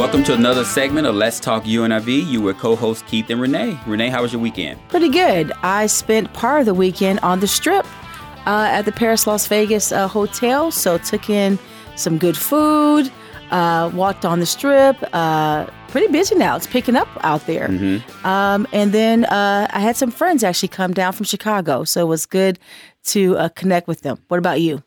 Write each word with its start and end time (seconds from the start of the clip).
Welcome 0.00 0.24
to 0.24 0.32
another 0.32 0.64
segment 0.64 1.06
of 1.06 1.14
Let's 1.14 1.38
Talk 1.38 1.64
UNLV. 1.64 2.26
You 2.26 2.40
were 2.40 2.54
co-host 2.54 3.06
Keith 3.06 3.28
and 3.28 3.38
Renee. 3.38 3.78
Renee, 3.86 4.08
how 4.08 4.22
was 4.22 4.32
your 4.32 4.40
weekend? 4.40 4.80
Pretty 4.88 5.10
good. 5.10 5.52
I 5.62 5.88
spent 5.88 6.32
part 6.32 6.60
of 6.60 6.64
the 6.66 6.72
weekend 6.72 7.20
on 7.20 7.40
the 7.40 7.46
strip 7.46 7.84
uh, 8.46 8.70
at 8.70 8.86
the 8.86 8.92
Paris 8.92 9.26
Las 9.26 9.46
Vegas 9.46 9.92
uh, 9.92 10.08
hotel, 10.08 10.70
so 10.70 10.96
took 10.96 11.28
in 11.28 11.58
some 11.96 12.16
good 12.16 12.34
food, 12.34 13.12
uh, 13.50 13.90
walked 13.92 14.24
on 14.24 14.40
the 14.40 14.46
strip. 14.46 14.96
Uh, 15.12 15.66
pretty 15.88 16.10
busy 16.10 16.34
now. 16.34 16.56
It's 16.56 16.66
picking 16.66 16.96
up 16.96 17.08
out 17.20 17.46
there. 17.46 17.68
Mm-hmm. 17.68 18.26
Um, 18.26 18.66
and 18.72 18.92
then 18.92 19.26
uh, 19.26 19.68
I 19.70 19.80
had 19.80 19.96
some 19.96 20.10
friends 20.10 20.42
actually 20.42 20.68
come 20.68 20.94
down 20.94 21.12
from 21.12 21.26
Chicago, 21.26 21.84
so 21.84 22.00
it 22.00 22.08
was 22.08 22.24
good 22.24 22.58
to 23.08 23.36
uh, 23.36 23.48
connect 23.50 23.86
with 23.86 24.00
them. 24.00 24.16
What 24.28 24.38
about 24.38 24.62
you? 24.62 24.82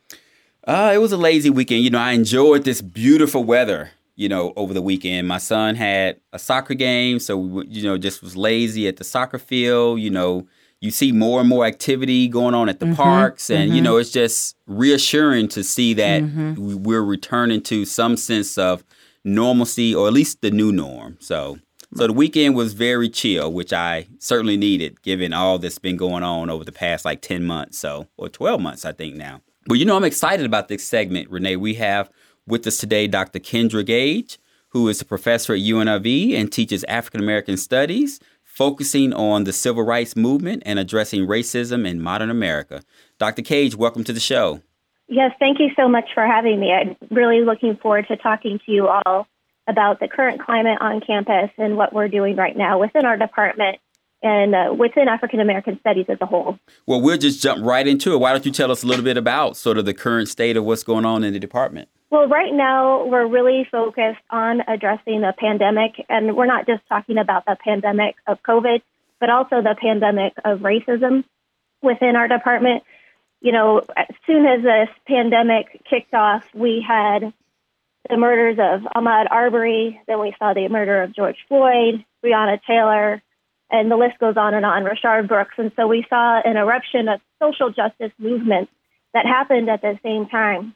Uh, 0.63 0.91
it 0.91 0.97
was 0.97 1.11
a 1.11 1.17
lazy 1.17 1.51
weekend. 1.51 1.83
You 1.83 1.91
know, 1.91 1.99
I 1.99 2.13
enjoyed 2.13 2.63
this 2.63 2.81
beautiful 2.81 3.43
weather 3.43 3.91
you 4.15 4.29
know, 4.29 4.53
over 4.55 4.73
the 4.73 4.81
weekend. 4.81 5.27
My 5.27 5.37
son 5.37 5.75
had 5.75 6.19
a 6.31 6.39
soccer 6.39 6.73
game, 6.73 7.19
so 7.19 7.37
we, 7.37 7.65
you 7.67 7.83
know, 7.83 7.97
just 7.97 8.21
was 8.21 8.35
lazy 8.35 8.87
at 8.87 8.97
the 8.97 9.03
soccer 9.03 9.39
field. 9.39 9.99
You 9.99 10.09
know, 10.09 10.47
you 10.79 10.91
see 10.91 11.11
more 11.11 11.39
and 11.39 11.49
more 11.49 11.65
activity 11.65 12.27
going 12.27 12.53
on 12.53 12.69
at 12.69 12.79
the 12.79 12.87
mm-hmm, 12.87 12.95
parks, 12.95 13.49
and 13.49 13.67
mm-hmm. 13.67 13.75
you 13.75 13.81
know, 13.81 13.97
it's 13.97 14.11
just 14.11 14.55
reassuring 14.67 15.47
to 15.49 15.63
see 15.63 15.93
that 15.95 16.23
mm-hmm. 16.23 16.83
we're 16.83 17.03
returning 17.03 17.61
to 17.61 17.85
some 17.85 18.17
sense 18.17 18.57
of 18.57 18.83
normalcy, 19.23 19.95
or 19.95 20.07
at 20.07 20.13
least 20.13 20.41
the 20.41 20.51
new 20.51 20.71
norm. 20.71 21.17
So. 21.19 21.59
So 21.95 22.07
the 22.07 22.13
weekend 22.13 22.55
was 22.55 22.73
very 22.73 23.07
chill, 23.07 23.53
which 23.53 23.71
I 23.71 24.07
certainly 24.17 24.57
needed 24.57 25.03
given 25.03 25.31
all 25.31 25.59
that's 25.59 25.77
been 25.77 25.95
going 25.95 26.23
on 26.23 26.49
over 26.49 26.63
the 26.63 26.71
past 26.71 27.05
like 27.05 27.21
10 27.21 27.43
months, 27.43 27.77
so 27.77 28.07
or 28.17 28.29
12 28.29 28.59
months 28.59 28.83
I 28.83 28.93
think 28.93 29.15
now. 29.15 29.41
But 29.67 29.75
you 29.75 29.85
know 29.85 29.95
I'm 29.95 30.03
excited 30.03 30.43
about 30.43 30.69
this 30.69 30.83
segment, 30.83 31.29
Renee. 31.29 31.55
We 31.55 31.75
have 31.75 32.09
with 32.45 32.65
us 32.67 32.77
today, 32.77 33.07
Dr. 33.07 33.39
Kendra 33.39 33.85
Gage, 33.85 34.37
who 34.69 34.87
is 34.87 35.01
a 35.01 35.05
professor 35.05 35.53
at 35.53 35.59
UNLV 35.59 36.33
and 36.33 36.51
teaches 36.51 36.83
African 36.85 37.21
American 37.21 37.57
Studies, 37.57 38.19
focusing 38.43 39.13
on 39.13 39.43
the 39.43 39.53
civil 39.53 39.83
rights 39.83 40.15
movement 40.15 40.63
and 40.65 40.79
addressing 40.79 41.27
racism 41.27 41.87
in 41.87 42.01
modern 42.01 42.29
America. 42.29 42.81
Dr. 43.17 43.41
Gage, 43.41 43.75
welcome 43.75 44.03
to 44.03 44.13
the 44.13 44.19
show. 44.19 44.61
Yes, 45.07 45.31
thank 45.39 45.59
you 45.59 45.69
so 45.75 45.87
much 45.87 46.05
for 46.13 46.25
having 46.25 46.59
me. 46.59 46.71
I'm 46.71 46.95
really 47.11 47.41
looking 47.41 47.77
forward 47.77 48.07
to 48.07 48.17
talking 48.17 48.59
to 48.65 48.71
you 48.71 48.87
all 48.87 49.27
about 49.67 49.99
the 49.99 50.07
current 50.07 50.41
climate 50.41 50.77
on 50.81 51.01
campus 51.01 51.49
and 51.57 51.77
what 51.77 51.93
we're 51.93 52.07
doing 52.07 52.35
right 52.35 52.55
now 52.55 52.79
within 52.79 53.05
our 53.05 53.17
department 53.17 53.79
and 54.21 54.55
uh, 54.55 54.73
within 54.73 55.07
African 55.07 55.39
American 55.39 55.79
studies 55.79 56.05
as 56.09 56.17
a 56.21 56.25
whole. 56.25 56.57
Well, 56.87 57.01
we'll 57.01 57.17
just 57.17 57.41
jump 57.41 57.63
right 57.63 57.85
into 57.85 58.13
it. 58.13 58.17
Why 58.17 58.31
don't 58.31 58.45
you 58.45 58.51
tell 58.51 58.71
us 58.71 58.83
a 58.83 58.87
little 58.87 59.03
bit 59.03 59.17
about 59.17 59.57
sort 59.57 59.77
of 59.77 59.85
the 59.85 59.93
current 59.93 60.29
state 60.29 60.57
of 60.57 60.63
what's 60.63 60.83
going 60.83 61.05
on 61.05 61.23
in 61.23 61.33
the 61.33 61.39
department? 61.39 61.89
Well, 62.13 62.27
right 62.27 62.53
now, 62.53 63.05
we're 63.07 63.25
really 63.25 63.67
focused 63.71 64.21
on 64.29 64.61
addressing 64.67 65.21
the 65.21 65.33
pandemic, 65.35 65.93
and 66.09 66.37
we're 66.37 66.45
not 66.45 66.67
just 66.67 66.87
talking 66.87 67.17
about 67.17 67.45
the 67.45 67.57
pandemic 67.59 68.13
of 68.27 68.37
COVID, 68.43 68.83
but 69.19 69.31
also 69.31 69.63
the 69.63 69.75
pandemic 69.81 70.33
of 70.45 70.59
racism 70.59 71.23
within 71.81 72.15
our 72.15 72.27
department. 72.27 72.83
You 73.41 73.51
know, 73.51 73.81
as 73.97 74.15
soon 74.27 74.45
as 74.45 74.61
this 74.61 74.89
pandemic 75.07 75.81
kicked 75.89 76.13
off, 76.13 76.43
we 76.53 76.85
had 76.87 77.33
the 78.07 78.17
murders 78.17 78.59
of 78.59 78.81
Ahmaud 78.95 79.25
Arbery, 79.31 79.99
then 80.05 80.19
we 80.19 80.35
saw 80.37 80.53
the 80.53 80.67
murder 80.67 81.01
of 81.01 81.15
George 81.15 81.37
Floyd, 81.47 82.05
Breonna 82.23 82.59
Taylor, 82.67 83.23
and 83.71 83.89
the 83.89 83.97
list 83.97 84.19
goes 84.19 84.37
on 84.37 84.53
and 84.53 84.67
on, 84.67 84.83
Rayshard 84.83 85.27
Brooks. 85.27 85.55
And 85.57 85.71
so 85.75 85.87
we 85.87 86.05
saw 86.07 86.39
an 86.45 86.57
eruption 86.57 87.07
of 87.07 87.21
social 87.41 87.71
justice 87.71 88.11
movements 88.19 88.71
that 89.15 89.25
happened 89.25 89.67
at 89.67 89.81
the 89.81 89.97
same 90.03 90.27
time. 90.27 90.75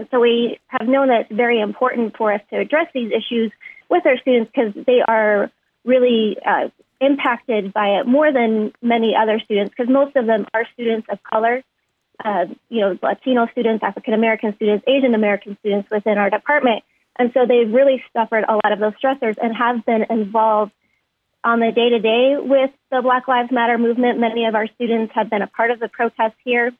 And 0.00 0.08
so 0.10 0.18
we 0.18 0.58
have 0.68 0.88
known 0.88 1.08
that 1.08 1.26
it's 1.26 1.32
very 1.32 1.60
important 1.60 2.16
for 2.16 2.32
us 2.32 2.40
to 2.48 2.56
address 2.58 2.86
these 2.94 3.12
issues 3.12 3.52
with 3.90 4.06
our 4.06 4.16
students 4.16 4.50
because 4.50 4.72
they 4.86 5.02
are 5.06 5.50
really 5.84 6.38
uh, 6.40 6.70
impacted 7.02 7.74
by 7.74 8.00
it 8.00 8.06
more 8.06 8.32
than 8.32 8.72
many 8.80 9.14
other 9.14 9.38
students 9.40 9.74
because 9.76 9.92
most 9.92 10.16
of 10.16 10.24
them 10.24 10.46
are 10.54 10.64
students 10.72 11.06
of 11.10 11.22
color. 11.22 11.62
Uh, 12.24 12.46
you 12.70 12.80
know, 12.80 12.98
Latino 13.02 13.46
students, 13.52 13.84
African 13.84 14.14
American 14.14 14.54
students, 14.56 14.86
Asian 14.88 15.14
American 15.14 15.58
students 15.60 15.90
within 15.90 16.16
our 16.16 16.30
department. 16.30 16.82
And 17.18 17.30
so 17.34 17.44
they've 17.46 17.70
really 17.70 18.02
suffered 18.16 18.44
a 18.48 18.54
lot 18.54 18.72
of 18.72 18.78
those 18.78 18.94
stressors 19.04 19.36
and 19.36 19.54
have 19.54 19.84
been 19.84 20.06
involved 20.08 20.72
on 21.44 21.60
the 21.60 21.72
day 21.72 21.90
to 21.90 21.98
day 21.98 22.36
with 22.40 22.70
the 22.90 23.02
Black 23.02 23.28
Lives 23.28 23.52
Matter 23.52 23.76
movement. 23.76 24.18
Many 24.18 24.46
of 24.46 24.54
our 24.54 24.66
students 24.76 25.12
have 25.14 25.28
been 25.28 25.42
a 25.42 25.46
part 25.46 25.70
of 25.70 25.78
the 25.78 25.88
protests 25.88 26.40
here 26.42 26.72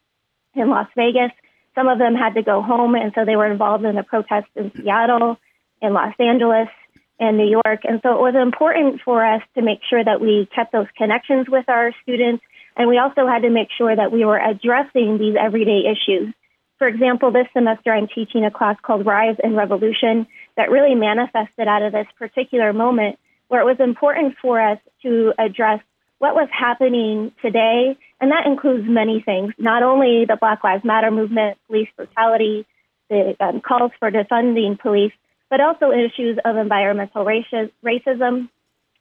in 0.55 0.71
Las 0.71 0.89
Vegas. 0.97 1.33
Some 1.75 1.89
of 1.89 1.99
them 1.99 2.15
had 2.15 2.35
to 2.35 2.43
go 2.43 2.63
home, 2.63 2.95
and 2.95 3.13
so 3.15 3.25
they 3.25 3.37
were 3.37 3.51
involved 3.51 3.85
in 3.85 3.95
the 3.95 4.03
protests 4.03 4.51
in 4.57 4.73
Seattle, 4.77 5.39
in 5.81 5.93
Los 5.93 6.15
Angeles, 6.19 6.69
and 7.19 7.37
New 7.37 7.49
York. 7.49 7.81
And 7.85 8.01
so 8.03 8.13
it 8.15 8.21
was 8.21 8.35
important 8.35 9.03
for 9.05 9.25
us 9.25 9.43
to 9.55 9.63
make 9.63 9.81
sure 9.89 10.03
that 10.03 10.21
we 10.21 10.49
kept 10.55 10.73
those 10.73 10.87
connections 10.97 11.47
with 11.49 11.69
our 11.69 11.93
students, 12.03 12.43
and 12.77 12.89
we 12.89 12.99
also 12.99 13.27
had 13.27 13.43
to 13.43 13.51
make 13.51 13.69
sure 13.77 13.95
that 13.95 14.11
we 14.11 14.25
were 14.25 14.39
addressing 14.39 15.19
these 15.19 15.37
everyday 15.39 15.83
issues. 15.87 16.35
For 16.79 16.89
example, 16.89 17.31
this 17.31 17.47
semester 17.53 17.93
I'm 17.93 18.09
teaching 18.09 18.45
a 18.45 18.51
class 18.51 18.77
called 18.83 19.05
Rise 19.05 19.37
and 19.43 19.55
Revolution 19.55 20.27
that 20.57 20.71
really 20.71 20.95
manifested 20.95 21.69
out 21.69 21.83
of 21.83 21.93
this 21.93 22.07
particular 22.19 22.73
moment 22.73 23.19
where 23.49 23.61
it 23.61 23.65
was 23.65 23.81
important 23.81 24.37
for 24.41 24.61
us 24.61 24.79
to 25.03 25.35
address 25.39 25.81
what 26.21 26.35
was 26.35 26.49
happening 26.53 27.33
today, 27.41 27.97
and 28.21 28.31
that 28.31 28.47
includes 28.47 28.87
many 28.87 29.23
things, 29.23 29.55
not 29.59 29.83
only 29.83 30.27
the 30.27 30.37
Black 30.37 30.63
Lives 30.63 30.85
Matter 30.85 31.11
movement, 31.11 31.57
police 31.67 31.89
brutality, 31.97 32.67
the 33.09 33.35
um, 33.41 33.63
calls 33.63 33.91
for 33.99 34.11
defunding 34.11 34.79
police, 34.79 35.13
but 35.49 35.63
also 35.63 35.91
issues 35.91 36.39
of 36.45 36.57
environmental 36.57 37.25
racism, 37.25 38.51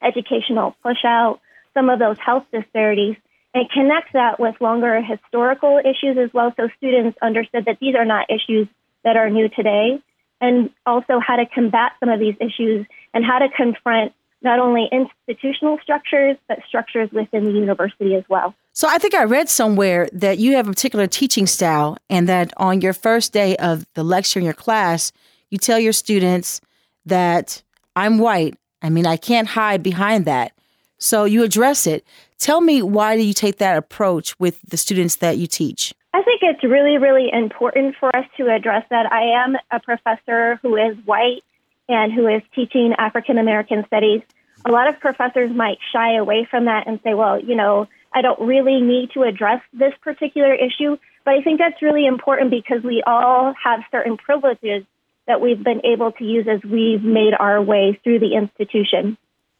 educational 0.02 0.78
pushout, 0.84 1.40
some 1.74 1.90
of 1.90 2.00
those 2.00 2.18
health 2.26 2.46
disparities, 2.54 3.18
and 3.54 3.70
connects 3.70 4.14
that 4.14 4.40
with 4.40 4.56
longer 4.62 5.02
historical 5.02 5.78
issues 5.80 6.18
as 6.18 6.34
well, 6.34 6.54
so 6.56 6.70
students 6.78 7.18
understood 7.22 7.66
that 7.66 7.80
these 7.82 7.96
are 7.96 8.06
not 8.06 8.28
issues 8.30 8.70
that 9.04 9.18
are 9.18 9.30
new 9.30 9.50
today, 9.50 10.02
and 10.40 10.70
also 10.86 11.20
how 11.20 11.36
to 11.36 11.46
combat 11.46 11.92
some 12.00 12.08
of 12.08 12.22
these 12.22 12.36
issues 12.40 12.86
and 13.14 13.26
how 13.26 13.40
to 13.40 13.50
confront 13.50 14.14
not 14.42 14.60
only 14.60 14.90
institutional 14.92 15.78
structures, 15.82 16.38
but 16.48 16.60
structures 16.68 17.10
within 17.12 17.44
the 17.46 17.52
university 17.52 18.16
as 18.16 18.24
well. 18.30 18.54
So 18.74 18.88
I 18.88 18.98
think 18.98 19.14
I 19.14 19.24
read 19.24 19.50
somewhere 19.50 20.08
that 20.14 20.38
you 20.38 20.56
have 20.56 20.68
a 20.68 20.72
particular 20.72 21.08
teaching 21.08 21.46
style 21.46 21.98
and 22.10 22.30
that 22.30 22.54
on 22.58 22.82
your 22.82 22.94
first 22.94 23.34
day 23.34 23.58
of 23.58 23.86
the 23.96 24.04
lecture 24.04 24.40
in 24.40 24.46
your 24.46 24.54
class, 24.54 25.12
you 25.50 25.58
tell 25.58 25.80
your 25.80 25.94
students 25.94 26.62
that 27.06 27.62
I'm 27.96 28.18
white. 28.18 28.56
I 28.82 28.90
mean, 28.90 29.06
I 29.06 29.18
can't 29.18 29.48
hide 29.48 29.84
behind 29.84 30.26
that. 30.26 30.54
So 30.98 31.26
you 31.26 31.44
address 31.44 31.88
it. 31.88 32.06
Tell 32.38 32.62
me 32.62 32.82
why 32.82 33.18
do 33.18 33.24
you 33.24 33.34
take 33.34 33.58
that 33.58 33.78
approach 33.78 34.38
with 34.40 34.60
the 34.70 34.78
students 34.78 35.18
that 35.18 35.38
you 35.38 35.48
teach? 35.48 35.94
I 36.14 36.22
think 36.24 36.42
it's 36.42 36.64
really, 36.64 36.98
really 36.98 37.30
important 37.32 37.96
for 38.00 38.14
us 38.16 38.26
to 38.38 38.54
address 38.54 38.86
that. 38.90 39.12
I 39.12 39.44
am 39.44 39.56
a 39.72 39.80
professor 39.80 40.60
who 40.62 40.76
is 40.76 40.98
white 41.06 41.44
and 41.90 42.14
who 42.14 42.28
is 42.28 42.42
teaching 42.56 42.94
African 42.98 43.38
American 43.38 43.84
studies, 43.88 44.22
a 44.66 44.72
lot 44.72 44.88
of 44.88 45.00
professors 45.00 45.52
might 45.52 45.80
shy 45.92 46.16
away 46.16 46.48
from 46.50 46.66
that 46.66 46.88
and 46.88 47.00
say, 47.04 47.14
well, 47.14 47.40
you 47.40 47.56
know, 47.56 47.88
I 48.14 48.22
don't 48.22 48.40
really 48.40 48.80
need 48.80 49.12
to 49.16 49.24
address 49.24 49.62
this 49.74 49.94
particular 50.02 50.54
issue. 50.54 50.98
But 51.26 51.34
I 51.34 51.42
think 51.42 51.60
that's 51.60 51.82
really 51.82 52.06
important 52.06 52.52
because 52.52 52.84
we 52.84 53.04
all 53.06 53.54
have 53.62 53.82
certain 53.92 54.18
privileges 54.18 54.86
that 55.28 55.42
we've 55.42 55.64
been 55.64 55.86
able 55.86 56.12
to 56.14 56.24
use 56.24 56.48
as 56.48 56.62
we've 56.64 57.04
made 57.04 57.34
our 57.38 57.62
way 57.62 58.00
through 58.04 58.20
the 58.20 58.36
institution. 58.36 59.18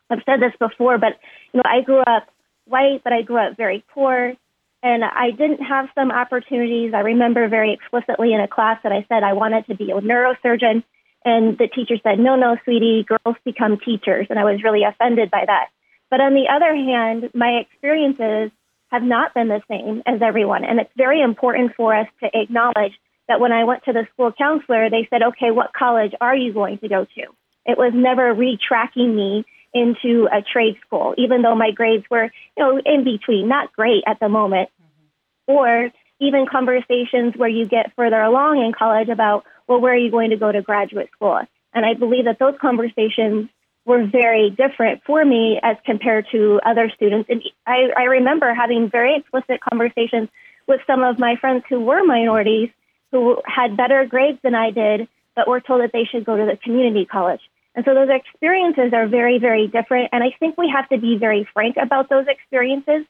I've 0.10 0.24
said 0.26 0.40
this 0.42 0.54
before, 0.58 0.98
but 0.98 1.20
you 1.54 1.58
know, 1.58 1.64
I 1.66 1.82
grew 1.82 2.00
up 2.00 2.28
white, 2.66 3.02
but 3.04 3.14
I 3.14 3.22
grew 3.22 3.38
up 3.38 3.58
very 3.58 3.84
poor, 3.94 4.34
and 4.82 5.04
I 5.04 5.32
didn't 5.32 5.64
have 5.64 5.90
some 5.94 6.12
opportunities. 6.12 6.94
I 6.94 7.02
remember 7.02 7.48
very 7.48 7.74
explicitly 7.74 8.34
in 8.34 8.42
a 8.42 8.48
class 8.48 8.80
that 8.84 8.92
I 8.92 9.06
said 9.10 9.24
I 9.24 9.34
wanted 9.34 9.68
to 9.68 9.76
be 9.76 9.92
a 9.92 9.96
neurosurgeon, 9.96 10.84
and 11.26 11.58
the 11.58 11.68
teacher 11.68 11.96
said, 12.04 12.20
No, 12.20 12.36
no, 12.36 12.58
sweetie, 12.64 13.06
girls 13.08 13.36
become 13.44 13.78
teachers. 13.78 14.28
And 14.30 14.40
I 14.40 14.44
was 14.44 14.64
really 14.64 14.84
offended 14.84 15.30
by 15.30 15.44
that. 15.46 15.68
But 16.10 16.22
on 16.22 16.34
the 16.34 16.48
other 16.50 16.74
hand, 16.74 17.30
my 17.34 17.62
experiences 17.62 18.52
have 18.92 19.04
not 19.04 19.34
been 19.34 19.48
the 19.48 19.62
same 19.70 20.02
as 20.06 20.22
everyone. 20.22 20.64
And 20.66 20.80
it's 20.80 20.92
very 20.98 21.22
important 21.22 21.74
for 21.76 21.96
us 21.96 22.08
to 22.22 22.30
acknowledge 22.34 22.94
that 23.28 23.40
when 23.40 23.52
I 23.52 23.64
went 23.64 23.84
to 23.84 23.94
the 23.94 24.08
school 24.14 24.32
counselor, 24.32 24.90
they 24.90 25.08
said, 25.10 25.22
Okay, 25.22 25.52
what 25.52 25.74
college 25.74 26.14
are 26.20 26.36
you 26.36 26.54
going 26.54 26.80
to 26.80 26.88
go 26.88 27.06
to? 27.06 27.22
It 27.66 27.78
was 27.78 27.92
never 27.94 28.34
retracking 28.34 29.14
me 29.14 29.46
into 29.74 30.28
a 30.32 30.42
trade 30.42 30.78
school, 30.86 31.14
even 31.18 31.44
though 31.44 31.56
my 31.56 31.72
grades 31.72 32.06
were, 32.10 32.32
you 32.58 32.64
know, 32.64 32.82
in 32.84 33.04
between, 33.04 33.48
not 33.48 33.72
great 33.74 34.04
at 34.08 34.20
the 34.20 34.30
moment. 34.30 34.70
Mm-hmm. 34.82 35.54
Or 35.54 35.92
even 36.20 36.46
conversations 36.52 37.34
where 37.36 37.50
you 37.50 37.68
get 37.68 37.94
further 37.96 38.20
along 38.20 38.64
in 38.64 38.74
college 38.74 39.10
about, 39.10 39.46
well, 39.70 39.80
where 39.80 39.94
are 39.94 39.98
you 39.98 40.12
going 40.12 40.32
to 40.32 40.38
go 40.38 40.52
to 40.52 40.62
graduate 40.62 41.12
school? 41.16 41.40
And 41.74 41.86
I 41.86 41.94
believe 41.94 42.26
that 42.26 42.40
those 42.40 42.56
conversations 42.60 43.50
were 43.86 44.06
very 44.06 44.50
different 44.50 45.04
for 45.06 45.24
me 45.24 45.60
as 45.64 45.78
compared 45.86 46.26
to 46.32 46.60
other 46.66 46.92
students. 46.96 47.30
And 47.30 47.44
I, 47.66 47.90
I 47.96 48.04
remember 48.04 48.54
having 48.54 48.90
very 48.90 49.16
explicit 49.16 49.62
conversations 49.62 50.30
with 50.68 50.82
some 50.88 51.04
of 51.04 51.20
my 51.20 51.36
friends 51.38 51.64
who 51.70 51.80
were 51.80 52.04
minorities 52.04 52.70
who 53.12 53.42
had 53.46 53.78
better 53.78 54.06
grades 54.06 54.40
than 54.44 54.56
I 54.56 54.72
did, 54.72 55.08
but 55.36 55.48
were 55.48 55.62
told 55.62 55.82
that 55.82 55.92
they 55.94 56.04
should 56.04 56.26
go 56.26 56.36
to 56.36 56.46
the 56.46 56.58
community 56.58 57.06
college. 57.06 57.42
And 57.76 57.86
so 57.86 57.94
those 57.94 58.10
experiences 58.10 58.92
are 58.94 59.08
very, 59.08 59.40
very 59.40 59.68
different. 59.68 60.10
And 60.12 60.24
I 60.24 60.36
think 60.40 60.58
we 60.58 60.70
have 60.76 60.90
to 60.90 60.98
be 60.98 61.18
very 61.18 61.48
frank 61.54 61.78
about 61.82 62.10
those 62.10 62.26
experiences. 62.28 63.06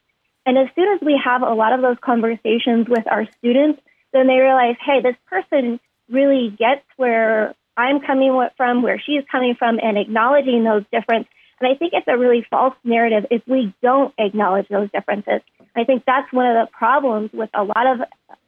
And 0.45 0.57
as 0.57 0.67
soon 0.75 0.93
as 0.93 1.01
we 1.01 1.19
have 1.23 1.41
a 1.41 1.53
lot 1.53 1.73
of 1.73 1.81
those 1.81 1.97
conversations 2.01 2.87
with 2.87 3.05
our 3.09 3.25
students, 3.37 3.81
then 4.13 4.27
they 4.27 4.39
realize, 4.39 4.75
hey, 4.85 5.01
this 5.01 5.15
person 5.29 5.79
really 6.09 6.49
gets 6.49 6.85
where 6.97 7.55
I'm 7.77 8.01
coming 8.01 8.47
from, 8.57 8.81
where 8.81 8.99
she's 8.99 9.23
coming 9.31 9.55
from, 9.57 9.79
and 9.81 9.97
acknowledging 9.97 10.63
those 10.63 10.83
differences. 10.91 11.31
And 11.59 11.71
I 11.73 11.77
think 11.77 11.93
it's 11.93 12.07
a 12.07 12.17
really 12.17 12.45
false 12.49 12.75
narrative 12.83 13.25
if 13.31 13.41
we 13.47 13.73
don't 13.81 14.13
acknowledge 14.17 14.67
those 14.69 14.89
differences. 14.91 15.41
I 15.75 15.83
think 15.83 16.03
that's 16.05 16.31
one 16.31 16.45
of 16.45 16.65
the 16.65 16.71
problems 16.71 17.31
with 17.33 17.49
a 17.53 17.63
lot 17.63 17.87
of 17.87 17.99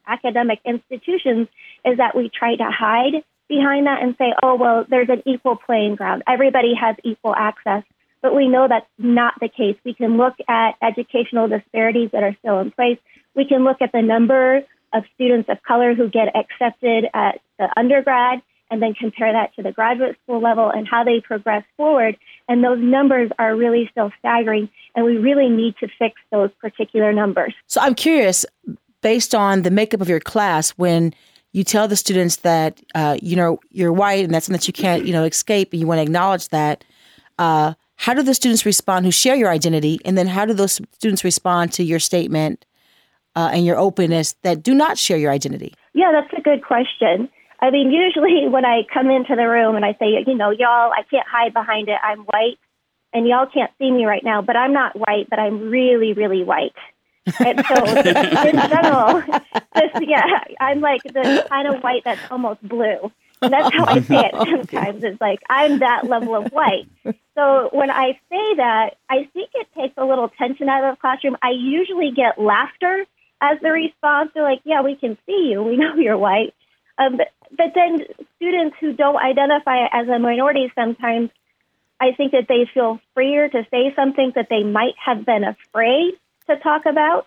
academic 0.07 0.59
institutions 0.65 1.47
is 1.85 1.97
that 1.97 2.15
we 2.15 2.29
try 2.29 2.55
to 2.55 2.69
hide 2.69 3.23
behind 3.47 3.87
that 3.87 4.01
and 4.01 4.15
say, 4.17 4.33
oh, 4.41 4.55
well, 4.55 4.85
there's 4.89 5.09
an 5.09 5.23
equal 5.25 5.57
playing 5.57 5.95
ground. 5.95 6.23
Everybody 6.27 6.73
has 6.79 6.95
equal 7.03 7.35
access. 7.35 7.83
But 8.21 8.35
we 8.35 8.47
know 8.47 8.67
that's 8.67 8.85
not 8.97 9.33
the 9.41 9.49
case. 9.49 9.75
We 9.83 9.93
can 9.93 10.17
look 10.17 10.35
at 10.47 10.75
educational 10.81 11.47
disparities 11.47 12.11
that 12.11 12.23
are 12.23 12.35
still 12.39 12.59
in 12.59 12.71
place. 12.71 12.99
We 13.35 13.45
can 13.45 13.63
look 13.63 13.81
at 13.81 13.91
the 13.91 14.01
number 14.01 14.61
of 14.93 15.03
students 15.15 15.49
of 15.49 15.61
color 15.63 15.93
who 15.93 16.09
get 16.09 16.35
accepted 16.35 17.05
at 17.13 17.39
the 17.57 17.67
undergrad 17.77 18.41
and 18.71 18.81
then 18.81 18.93
compare 18.93 19.33
that 19.33 19.53
to 19.55 19.61
the 19.61 19.71
graduate 19.71 20.15
school 20.23 20.41
level 20.41 20.69
and 20.69 20.87
how 20.87 21.03
they 21.03 21.19
progress 21.19 21.63
forward. 21.75 22.17
And 22.47 22.63
those 22.63 22.79
numbers 22.79 23.29
are 23.37 23.55
really 23.55 23.87
still 23.91 24.11
staggering, 24.19 24.69
and 24.95 25.05
we 25.05 25.17
really 25.17 25.49
need 25.49 25.75
to 25.81 25.87
fix 25.99 26.15
those 26.31 26.49
particular 26.59 27.11
numbers. 27.11 27.53
So 27.67 27.81
I'm 27.81 27.95
curious, 27.95 28.45
based 29.01 29.35
on 29.35 29.63
the 29.63 29.71
makeup 29.71 29.99
of 29.99 30.07
your 30.07 30.21
class, 30.21 30.71
when 30.71 31.13
you 31.51 31.65
tell 31.65 31.89
the 31.89 31.97
students 31.97 32.37
that 32.37 32.81
uh, 32.95 33.17
you 33.21 33.35
know 33.35 33.59
you're 33.71 33.91
white 33.91 34.23
and 34.23 34.33
that's 34.33 34.45
something 34.45 34.57
that 34.57 34.67
you 34.67 34.73
can't 34.73 35.05
you 35.05 35.11
know 35.11 35.25
escape, 35.25 35.73
and 35.73 35.81
you 35.81 35.87
want 35.87 35.99
to 35.99 36.03
acknowledge 36.03 36.47
that. 36.49 36.83
Uh, 37.37 37.73
how 37.95 38.15
do 38.15 38.23
the 38.23 38.33
students 38.33 38.65
respond 38.65 39.05
who 39.05 39.11
share 39.11 39.35
your 39.35 39.49
identity, 39.49 39.99
and 40.05 40.17
then 40.17 40.27
how 40.27 40.45
do 40.45 40.53
those 40.53 40.79
students 40.93 41.23
respond 41.23 41.71
to 41.73 41.83
your 41.83 41.99
statement 41.99 42.65
uh, 43.35 43.49
and 43.53 43.65
your 43.65 43.77
openness 43.77 44.35
that 44.43 44.63
do 44.63 44.73
not 44.73 44.97
share 44.97 45.17
your 45.17 45.31
identity? 45.31 45.73
Yeah, 45.93 46.11
that's 46.11 46.33
a 46.37 46.41
good 46.41 46.63
question. 46.63 47.29
I 47.61 47.69
mean, 47.69 47.91
usually 47.91 48.47
when 48.49 48.65
I 48.65 48.81
come 48.93 49.09
into 49.09 49.35
the 49.35 49.47
room 49.47 49.75
and 49.75 49.85
I 49.85 49.93
say, 49.93 50.23
you 50.25 50.35
know, 50.35 50.51
y'all, 50.51 50.91
I 50.91 51.03
can't 51.09 51.27
hide 51.27 51.53
behind 51.53 51.87
it. 51.89 51.97
I'm 52.03 52.19
white, 52.19 52.57
and 53.13 53.27
y'all 53.27 53.47
can't 53.47 53.71
see 53.77 53.91
me 53.91 54.05
right 54.05 54.23
now, 54.23 54.41
but 54.41 54.55
I'm 54.55 54.73
not 54.73 54.97
white, 54.97 55.29
but 55.29 55.39
I'm 55.39 55.69
really, 55.69 56.13
really 56.13 56.43
white. 56.43 56.75
And 57.39 57.63
so, 57.65 57.85
in 57.85 58.55
general, 58.55 59.21
just 59.77 60.07
yeah, 60.07 60.43
I'm 60.59 60.81
like 60.81 61.03
the 61.03 61.45
kind 61.49 61.67
of 61.67 61.83
white 61.83 62.03
that's 62.03 62.21
almost 62.31 62.67
blue. 62.67 63.11
And 63.43 63.53
that's 63.53 63.75
how 63.75 63.85
I 63.85 64.01
say 64.01 64.29
it 64.31 64.35
sometimes. 64.35 65.03
It's 65.03 65.19
like 65.19 65.39
I'm 65.49 65.79
that 65.79 66.07
level 66.07 66.35
of 66.35 66.51
white. 66.51 66.87
So 67.35 67.69
when 67.71 67.89
I 67.89 68.11
say 68.29 68.55
that, 68.57 68.97
I 69.09 69.27
think 69.33 69.49
it 69.55 69.67
takes 69.75 69.95
a 69.97 70.05
little 70.05 70.29
tension 70.29 70.69
out 70.69 70.83
of 70.83 70.95
the 70.95 71.01
classroom. 71.01 71.37
I 71.41 71.51
usually 71.51 72.11
get 72.11 72.39
laughter 72.39 73.05
as 73.41 73.59
the 73.61 73.71
response. 73.71 74.31
They're 74.33 74.43
like, 74.43 74.61
"Yeah, 74.63 74.81
we 74.81 74.95
can 74.95 75.17
see 75.25 75.49
you. 75.51 75.63
We 75.63 75.77
know 75.81 75.95
you're 75.95 76.17
white." 76.17 76.53
Um, 76.97 77.17
but, 77.17 77.27
but 77.49 77.71
then 77.75 78.05
students 78.35 78.77
who 78.79 78.93
don't 78.93 79.17
identify 79.17 79.87
as 79.91 80.07
a 80.07 80.19
minority 80.19 80.71
sometimes, 80.75 81.29
I 81.99 82.11
think 82.15 82.31
that 82.33 82.47
they 82.47 82.69
feel 82.73 82.99
freer 83.13 83.49
to 83.49 83.65
say 83.71 83.93
something 83.95 84.33
that 84.35 84.47
they 84.49 84.63
might 84.63 84.95
have 85.03 85.25
been 85.25 85.43
afraid 85.43 86.13
to 86.49 86.57
talk 86.57 86.85
about 86.85 87.25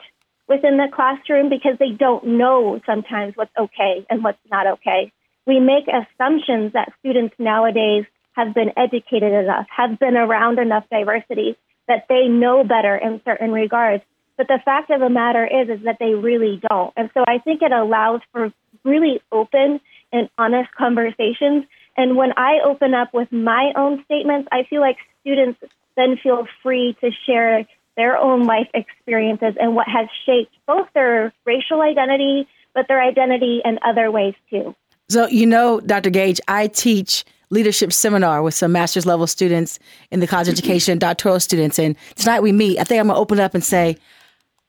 within 0.49 0.77
the 0.77 0.89
classroom 0.93 1.49
because 1.49 1.79
they 1.79 1.91
don't 1.91 2.25
know 2.27 2.81
sometimes 2.85 3.37
what's 3.37 3.57
okay 3.59 4.07
and 4.11 4.23
what's 4.23 4.39
not 4.51 4.67
okay. 4.67 5.13
We 5.47 5.61
make 5.61 5.85
assumptions 5.89 6.73
that 6.73 6.93
students 7.01 7.35
nowadays 7.39 8.05
have 8.33 8.55
been 8.55 8.73
educated 8.77 9.33
enough, 9.33 9.67
have 9.75 9.99
been 9.99 10.17
around 10.17 10.59
enough 10.59 10.85
diversity 10.91 11.57
that 11.89 12.07
they 12.09 12.29
know 12.29 12.65
better 12.65 12.97
in 12.97 13.21
certain 13.25 13.53
regards. 13.53 14.03
But 14.37 14.49
the 14.49 14.59
fact 14.65 14.91
of 14.91 15.01
the 15.01 15.09
matter 15.09 15.47
is, 15.47 15.69
is 15.69 15.85
that 15.85 15.99
they 16.01 16.15
really 16.15 16.61
don't. 16.69 16.93
And 16.97 17.11
so 17.15 17.25
I 17.27 17.39
think 17.39 17.63
it 17.63 17.73
allows 17.73 18.21
for 18.33 18.53
really 18.85 19.21
open 19.31 19.81
and 20.13 20.29
honest 20.39 20.71
conversations. 20.73 21.65
And 21.97 22.17
when 22.17 22.33
I 22.37 22.59
open 22.65 22.95
up 22.95 23.15
with 23.15 23.31
my 23.31 23.73
own 23.77 24.05
statements, 24.05 24.49
I 24.51 24.65
feel 24.69 24.81
like 24.81 24.97
students 25.21 25.61
then 25.97 26.19
feel 26.23 26.47
free 26.63 26.97
to 27.01 27.11
share 27.27 27.65
their 27.97 28.17
own 28.17 28.45
life 28.45 28.69
experiences 28.75 29.55
and 29.61 29.77
what 29.77 29.87
has 29.89 30.09
shaped 30.27 30.53
both 30.67 30.89
their 30.95 31.33
racial 31.45 31.81
identity, 31.81 32.49
but 32.75 32.89
their 32.89 33.01
identity 33.01 33.63
in 33.65 33.79
other 33.85 34.11
ways 34.11 34.35
too. 34.51 34.75
So, 35.09 35.29
you 35.29 35.47
know, 35.47 35.81
Dr. 35.81 36.11
Gage, 36.11 36.41
I 36.49 36.67
teach 36.67 37.25
leadership 37.51 37.93
seminar 37.93 38.43
with 38.43 38.55
some 38.55 38.73
master's 38.73 39.07
level 39.07 39.27
students 39.27 39.79
in 40.11 40.21
the 40.21 40.27
college 40.27 40.49
mm-hmm. 40.49 40.59
education, 40.59 40.99
doctoral 40.99 41.39
students. 41.39 41.79
And 41.79 41.95
tonight 42.17 42.41
we 42.41 42.53
meet. 42.53 42.79
I 42.79 42.85
think 42.85 43.01
I'm 43.01 43.07
going 43.07 43.17
to 43.17 43.21
open 43.21 43.39
up 43.39 43.55
and 43.55 43.63
say, 43.63 43.97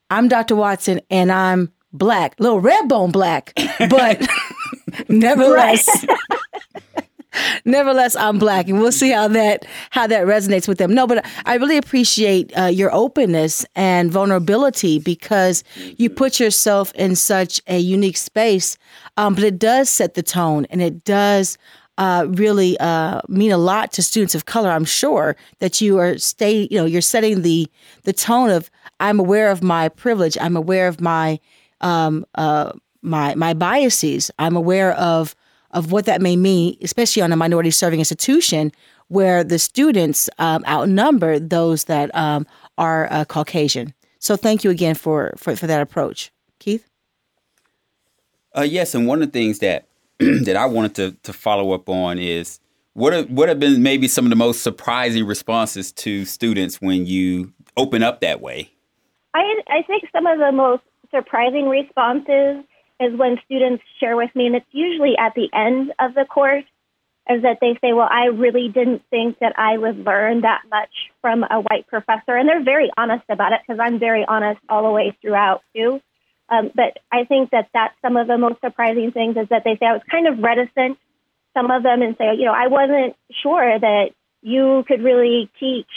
I'm 0.10 0.28
Dr. 0.28 0.56
Watson 0.56 1.02
and 1.10 1.32
I'm 1.32 1.72
black, 1.92 2.36
little 2.40 2.60
red 2.60 2.88
bone 2.88 3.12
black, 3.12 3.54
but 3.90 4.28
nevertheless. 5.10 6.06
nevertheless 7.66 8.16
i'm 8.16 8.40
black 8.40 8.70
and 8.70 8.80
we'll 8.80 8.94
see 8.94 9.10
how 9.12 9.28
that 9.28 9.66
how 9.90 10.08
that 10.08 10.26
resonates 10.26 10.70
with 10.70 10.78
them 10.78 10.94
no 10.94 11.06
but 11.06 11.26
i 11.46 11.56
really 11.56 11.76
appreciate 11.76 12.58
uh, 12.58 12.64
your 12.64 12.90
openness 12.94 13.66
and 13.76 14.10
vulnerability 14.10 15.00
because 15.00 15.62
you 15.98 16.10
put 16.10 16.40
yourself 16.40 16.94
in 16.96 17.14
such 17.14 17.60
a 17.68 17.78
unique 17.78 18.16
space 18.16 18.78
um, 19.18 19.36
but 19.36 19.44
it 19.44 19.60
does 19.60 19.90
set 19.90 20.14
the 20.14 20.24
tone 20.24 20.66
and 20.70 20.82
it 20.82 21.04
does 21.04 21.58
uh, 21.98 22.26
really 22.30 22.78
uh, 22.80 23.22
mean 23.30 23.52
a 23.52 23.58
lot 23.58 23.92
to 23.94 24.04
students 24.04 24.36
of 24.36 24.46
color 24.46 24.70
i'm 24.70 24.86
sure 24.86 25.36
that 25.60 25.80
you 25.80 25.98
are 25.98 26.18
stay 26.18 26.68
you 26.70 26.78
know 26.78 26.86
you're 26.86 27.02
setting 27.02 27.42
the 27.42 27.68
the 28.04 28.14
tone 28.14 28.50
of 28.50 28.70
i'm 29.00 29.20
aware 29.20 29.50
of 29.50 29.64
my 29.64 29.88
privilege 29.90 30.38
i'm 30.42 30.58
aware 30.58 30.88
of 30.88 31.00
my 31.00 31.40
um, 31.82 32.26
uh, 32.36 32.72
my 33.06 33.36
my 33.36 33.54
biases. 33.54 34.32
I'm 34.40 34.56
aware 34.56 34.94
of 34.94 35.36
of 35.72 35.92
what 35.92 36.06
that 36.06 36.22
may 36.22 36.36
mean, 36.36 36.78
especially 36.82 37.22
on 37.22 37.32
a 37.32 37.36
minority 37.36 37.72
serving 37.72 38.00
institution 38.00 38.72
where 39.08 39.44
the 39.44 39.60
students 39.60 40.30
um, 40.40 40.64
outnumber 40.68 41.38
those 41.38 41.86
that 41.86 42.14
um, 42.16 42.48
are 42.78 43.08
uh, 43.12 43.26
Caucasian. 43.26 43.94
So 44.20 44.36
thank 44.36 44.64
you 44.64 44.72
again 44.72 44.96
for 44.96 45.34
for, 45.38 45.56
for 45.56 45.68
that 45.68 45.82
approach, 45.82 46.32
Keith. 46.60 46.88
Uh, 48.58 48.62
yes, 48.62 48.96
and 48.96 49.06
one 49.08 49.22
of 49.22 49.32
the 49.32 49.40
things 49.40 49.60
that 49.60 49.86
that 50.46 50.56
I 50.56 50.66
wanted 50.66 50.96
to 50.96 51.12
to 51.24 51.34
follow 51.34 51.72
up 51.72 51.90
on 51.90 52.20
is 52.20 52.60
what 52.94 53.14
have, 53.14 53.30
what 53.30 53.50
have 53.50 53.60
been 53.60 53.84
maybe 53.84 54.08
some 54.08 54.26
of 54.26 54.30
the 54.30 54.36
most 54.36 54.62
surprising 54.62 55.26
responses 55.26 55.92
to 55.94 56.24
students 56.26 56.82
when 56.82 57.06
you 57.06 57.54
open 57.76 58.04
up 58.04 58.22
that 58.22 58.42
way. 58.42 58.72
I 59.34 59.62
I 59.68 59.82
think 59.84 60.04
some 60.12 60.26
of 60.26 60.40
the 60.40 60.52
most 60.52 60.84
surprising 61.12 61.68
responses 61.68 62.64
is 63.00 63.18
when 63.18 63.38
students 63.46 63.84
share 64.00 64.16
with 64.16 64.34
me, 64.36 64.48
and 64.48 64.56
it's 64.56 64.66
usually 64.72 65.16
at 65.18 65.34
the 65.36 65.50
end 65.54 65.92
of 66.00 66.14
the 66.14 66.26
course, 66.26 66.64
is 67.30 67.42
that 67.42 67.58
they 67.60 67.78
say, 67.82 67.94
Well, 67.94 68.08
I 68.10 68.26
really 68.28 68.70
didn't 68.70 69.04
think 69.10 69.40
that 69.40 69.54
I 69.58 69.78
would 69.78 70.06
learn 70.06 70.42
that 70.42 70.62
much 70.70 70.92
from 71.22 71.44
a 71.44 71.62
white 71.62 71.88
professor. 71.88 72.36
And 72.36 72.48
they're 72.48 72.64
very 72.64 72.92
honest 72.98 73.26
about 73.30 73.52
it 73.54 73.62
because 73.66 73.80
I'm 73.82 74.00
very 74.00 74.26
honest 74.28 74.62
all 74.70 74.84
the 74.84 74.92
way 74.92 75.18
throughout, 75.22 75.62
too. 75.76 76.02
Um, 76.50 76.72
but 76.76 77.00
I 77.12 77.26
think 77.26 77.52
that 77.52 77.70
that's 77.74 77.96
some 78.02 78.18
of 78.18 78.28
the 78.28 78.38
most 78.38 78.62
surprising 78.62 79.12
things 79.12 79.36
is 79.36 79.50
that 79.50 79.64
they 79.64 79.78
say 79.80 79.88
I 79.88 79.94
was 79.94 80.04
kind 80.10 80.28
of 80.28 80.40
reticent, 80.40 80.98
some 81.54 81.72
of 81.72 81.84
them, 81.84 82.02
and 82.02 82.16
say, 82.18 82.36
You 82.38 82.46
know, 82.46 82.54
I 82.54 82.68
wasn't 82.68 83.16
sure 83.42 83.80
that 83.80 84.12
you 84.42 84.84
could 84.88 85.04
really 85.04 85.50
teach 85.60 85.90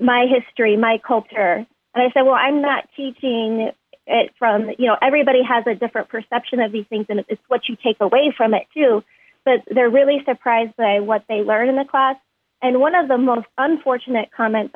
my 0.00 0.26
history, 0.26 0.76
my 0.76 0.98
culture. 1.06 1.66
And 1.94 2.02
I 2.02 2.10
said, 2.12 2.22
Well, 2.22 2.34
I'm 2.34 2.60
not 2.60 2.88
teaching 2.96 3.70
it 4.06 4.32
from 4.38 4.68
you 4.78 4.86
know 4.86 4.96
everybody 5.00 5.40
has 5.42 5.64
a 5.66 5.74
different 5.74 6.08
perception 6.08 6.60
of 6.60 6.72
these 6.72 6.86
things 6.88 7.06
and 7.08 7.24
it's 7.28 7.40
what 7.48 7.62
you 7.68 7.76
take 7.82 7.96
away 8.00 8.32
from 8.36 8.54
it 8.54 8.66
too 8.74 9.02
but 9.44 9.62
they're 9.74 9.90
really 9.90 10.18
surprised 10.26 10.76
by 10.76 11.00
what 11.00 11.24
they 11.28 11.36
learn 11.36 11.68
in 11.68 11.76
the 11.76 11.84
class 11.84 12.16
and 12.60 12.80
one 12.80 12.94
of 12.94 13.08
the 13.08 13.18
most 13.18 13.46
unfortunate 13.56 14.30
comments 14.36 14.74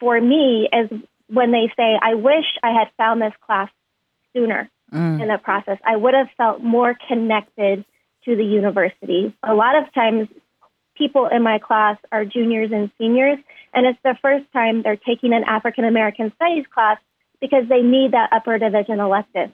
for 0.00 0.20
me 0.20 0.68
is 0.72 0.90
when 1.28 1.52
they 1.52 1.70
say 1.76 1.96
i 2.02 2.14
wish 2.14 2.46
i 2.62 2.70
had 2.70 2.88
found 2.96 3.22
this 3.22 3.32
class 3.44 3.68
sooner 4.36 4.70
mm. 4.92 5.22
in 5.22 5.28
the 5.28 5.38
process 5.42 5.78
i 5.84 5.96
would 5.96 6.14
have 6.14 6.28
felt 6.36 6.62
more 6.62 6.94
connected 7.08 7.84
to 8.24 8.36
the 8.36 8.44
university 8.44 9.34
a 9.42 9.54
lot 9.54 9.74
of 9.76 9.92
times 9.94 10.28
people 10.96 11.26
in 11.26 11.42
my 11.42 11.58
class 11.58 11.96
are 12.12 12.24
juniors 12.24 12.70
and 12.72 12.90
seniors 12.98 13.38
and 13.72 13.86
it's 13.86 13.98
the 14.04 14.16
first 14.20 14.44
time 14.52 14.82
they're 14.82 14.96
taking 14.96 15.32
an 15.32 15.44
african 15.44 15.84
american 15.84 16.30
studies 16.36 16.64
class 16.74 16.98
because 17.40 17.64
they 17.68 17.82
need 17.82 18.12
that 18.12 18.30
upper 18.32 18.58
division 18.58 19.00
elective. 19.00 19.52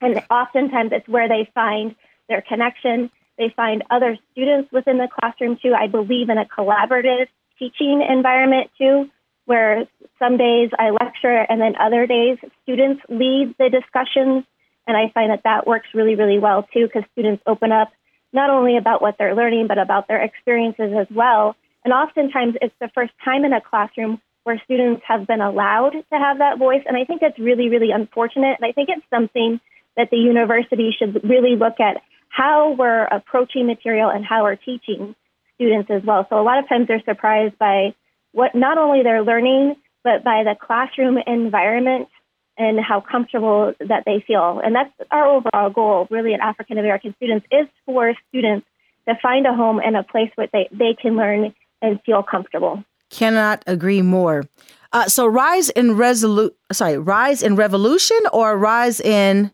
And 0.00 0.22
oftentimes 0.30 0.90
it's 0.92 1.08
where 1.08 1.28
they 1.28 1.50
find 1.54 1.94
their 2.28 2.42
connection. 2.42 3.10
They 3.38 3.52
find 3.54 3.84
other 3.90 4.18
students 4.32 4.70
within 4.72 4.98
the 4.98 5.08
classroom 5.08 5.58
too. 5.62 5.74
I 5.74 5.86
believe 5.86 6.28
in 6.28 6.38
a 6.38 6.44
collaborative 6.44 7.26
teaching 7.58 8.04
environment 8.08 8.70
too, 8.78 9.10
where 9.50 9.88
some 10.20 10.36
days 10.36 10.70
I 10.78 10.90
lecture 10.90 11.44
and 11.48 11.60
then 11.60 11.74
other 11.74 12.06
days 12.06 12.38
students 12.62 13.02
lead 13.08 13.56
the 13.58 13.68
discussions. 13.68 14.44
And 14.86 14.96
I 14.96 15.10
find 15.12 15.32
that 15.32 15.42
that 15.42 15.66
works 15.66 15.88
really, 15.92 16.14
really 16.14 16.38
well 16.38 16.62
too, 16.72 16.86
because 16.86 17.02
students 17.10 17.42
open 17.48 17.72
up 17.72 17.90
not 18.32 18.48
only 18.48 18.76
about 18.76 19.02
what 19.02 19.16
they're 19.18 19.34
learning, 19.34 19.66
but 19.66 19.76
about 19.76 20.06
their 20.06 20.22
experiences 20.22 20.92
as 20.96 21.08
well. 21.10 21.56
And 21.84 21.92
oftentimes 21.92 22.54
it's 22.62 22.74
the 22.80 22.92
first 22.94 23.12
time 23.24 23.44
in 23.44 23.52
a 23.52 23.60
classroom 23.60 24.20
where 24.44 24.62
students 24.64 25.02
have 25.08 25.26
been 25.26 25.40
allowed 25.40 25.94
to 26.12 26.16
have 26.16 26.38
that 26.38 26.58
voice. 26.60 26.84
And 26.86 26.96
I 26.96 27.04
think 27.04 27.20
that's 27.20 27.38
really, 27.40 27.68
really 27.68 27.90
unfortunate. 27.90 28.56
And 28.60 28.64
I 28.64 28.70
think 28.70 28.88
it's 28.88 29.06
something 29.10 29.58
that 29.96 30.10
the 30.12 30.16
university 30.16 30.94
should 30.96 31.28
really 31.28 31.56
look 31.56 31.80
at 31.80 32.02
how 32.28 32.76
we're 32.78 33.02
approaching 33.04 33.66
material 33.66 34.10
and 34.10 34.24
how 34.24 34.44
we're 34.44 34.54
teaching 34.54 35.16
students 35.56 35.90
as 35.90 36.04
well. 36.04 36.24
So 36.30 36.40
a 36.40 36.46
lot 36.46 36.60
of 36.60 36.68
times 36.68 36.86
they're 36.86 37.02
surprised 37.04 37.58
by 37.58 37.96
what 38.32 38.54
not 38.54 38.78
only 38.78 39.02
they're 39.02 39.22
learning, 39.22 39.76
but 40.04 40.24
by 40.24 40.44
the 40.44 40.54
classroom 40.60 41.18
environment 41.26 42.08
and 42.56 42.78
how 42.78 43.00
comfortable 43.00 43.72
that 43.80 44.04
they 44.04 44.22
feel. 44.26 44.60
And 44.62 44.74
that's 44.74 44.92
our 45.10 45.26
overall 45.26 45.70
goal, 45.70 46.06
really, 46.10 46.34
at 46.34 46.40
African 46.40 46.78
American 46.78 47.14
students, 47.16 47.46
is 47.50 47.66
for 47.86 48.12
students 48.28 48.66
to 49.08 49.14
find 49.22 49.46
a 49.46 49.54
home 49.54 49.80
and 49.84 49.96
a 49.96 50.02
place 50.02 50.30
where 50.34 50.48
they, 50.52 50.68
they 50.70 50.94
can 51.00 51.16
learn 51.16 51.54
and 51.82 52.00
feel 52.04 52.22
comfortable. 52.22 52.84
Cannot 53.08 53.64
agree 53.66 54.02
more. 54.02 54.44
Uh, 54.92 55.08
so 55.08 55.26
rise 55.26 55.70
in 55.70 55.96
resolu- 55.96 56.50
sorry, 56.72 56.98
rise 56.98 57.42
in 57.42 57.56
revolution 57.56 58.18
or 58.32 58.58
rise 58.58 59.00
in 59.00 59.52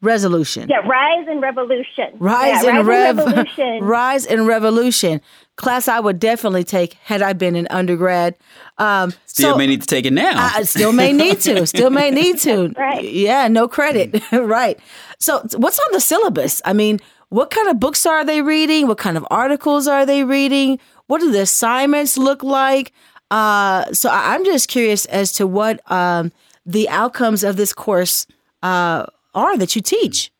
resolution. 0.00 0.68
Yeah, 0.68 0.78
rise 0.86 1.26
and 1.28 1.40
revolution. 1.40 2.12
Rise, 2.18 2.62
yeah, 2.64 2.80
in, 2.80 2.86
rise 2.86 3.16
rev- 3.16 3.18
in 3.18 3.24
revolution. 3.26 3.84
rise 3.84 4.26
and 4.26 4.46
revolution. 4.46 5.20
Class 5.56 5.88
I 5.88 5.98
would 5.98 6.20
definitely 6.20 6.62
take 6.64 6.94
had 7.04 7.20
I 7.20 7.32
been 7.32 7.56
an 7.56 7.66
undergrad. 7.70 8.36
Um, 8.78 9.12
Still 9.26 9.52
so- 9.52 9.58
may 9.58 9.66
need 9.66 9.80
to 9.80 9.86
take 9.88 10.06
it 10.06 10.12
now. 10.12 10.32
I 10.54 10.62
still 10.62 10.92
may 10.92 11.12
need 11.12 11.40
to. 11.40 11.66
Still 11.66 11.90
may 11.90 12.10
need 12.10 12.38
to. 12.40 12.72
Right. 12.78 13.02
Yeah, 13.04 13.48
no 13.48 13.66
credit. 13.66 14.22
right. 14.32 14.78
So, 15.18 15.40
what's 15.56 15.78
on 15.80 15.92
the 15.92 16.00
syllabus? 16.00 16.62
I 16.64 16.72
mean, 16.74 17.00
what 17.30 17.50
kind 17.50 17.68
of 17.68 17.80
books 17.80 18.06
are 18.06 18.24
they 18.24 18.40
reading? 18.40 18.86
What 18.86 18.98
kind 18.98 19.16
of 19.16 19.26
articles 19.30 19.88
are 19.88 20.06
they 20.06 20.22
reading? 20.22 20.78
What 21.08 21.20
do 21.20 21.32
the 21.32 21.40
assignments 21.42 22.16
look 22.16 22.44
like? 22.44 22.92
Uh, 23.32 23.92
so, 23.92 24.10
I- 24.10 24.34
I'm 24.34 24.44
just 24.44 24.68
curious 24.68 25.06
as 25.06 25.32
to 25.32 25.46
what 25.46 25.80
um, 25.90 26.30
the 26.64 26.88
outcomes 26.88 27.42
of 27.42 27.56
this 27.56 27.72
course 27.72 28.26
uh, 28.62 29.06
are 29.38 29.56
that 29.56 29.74
you 29.76 29.82
teach. 29.82 30.30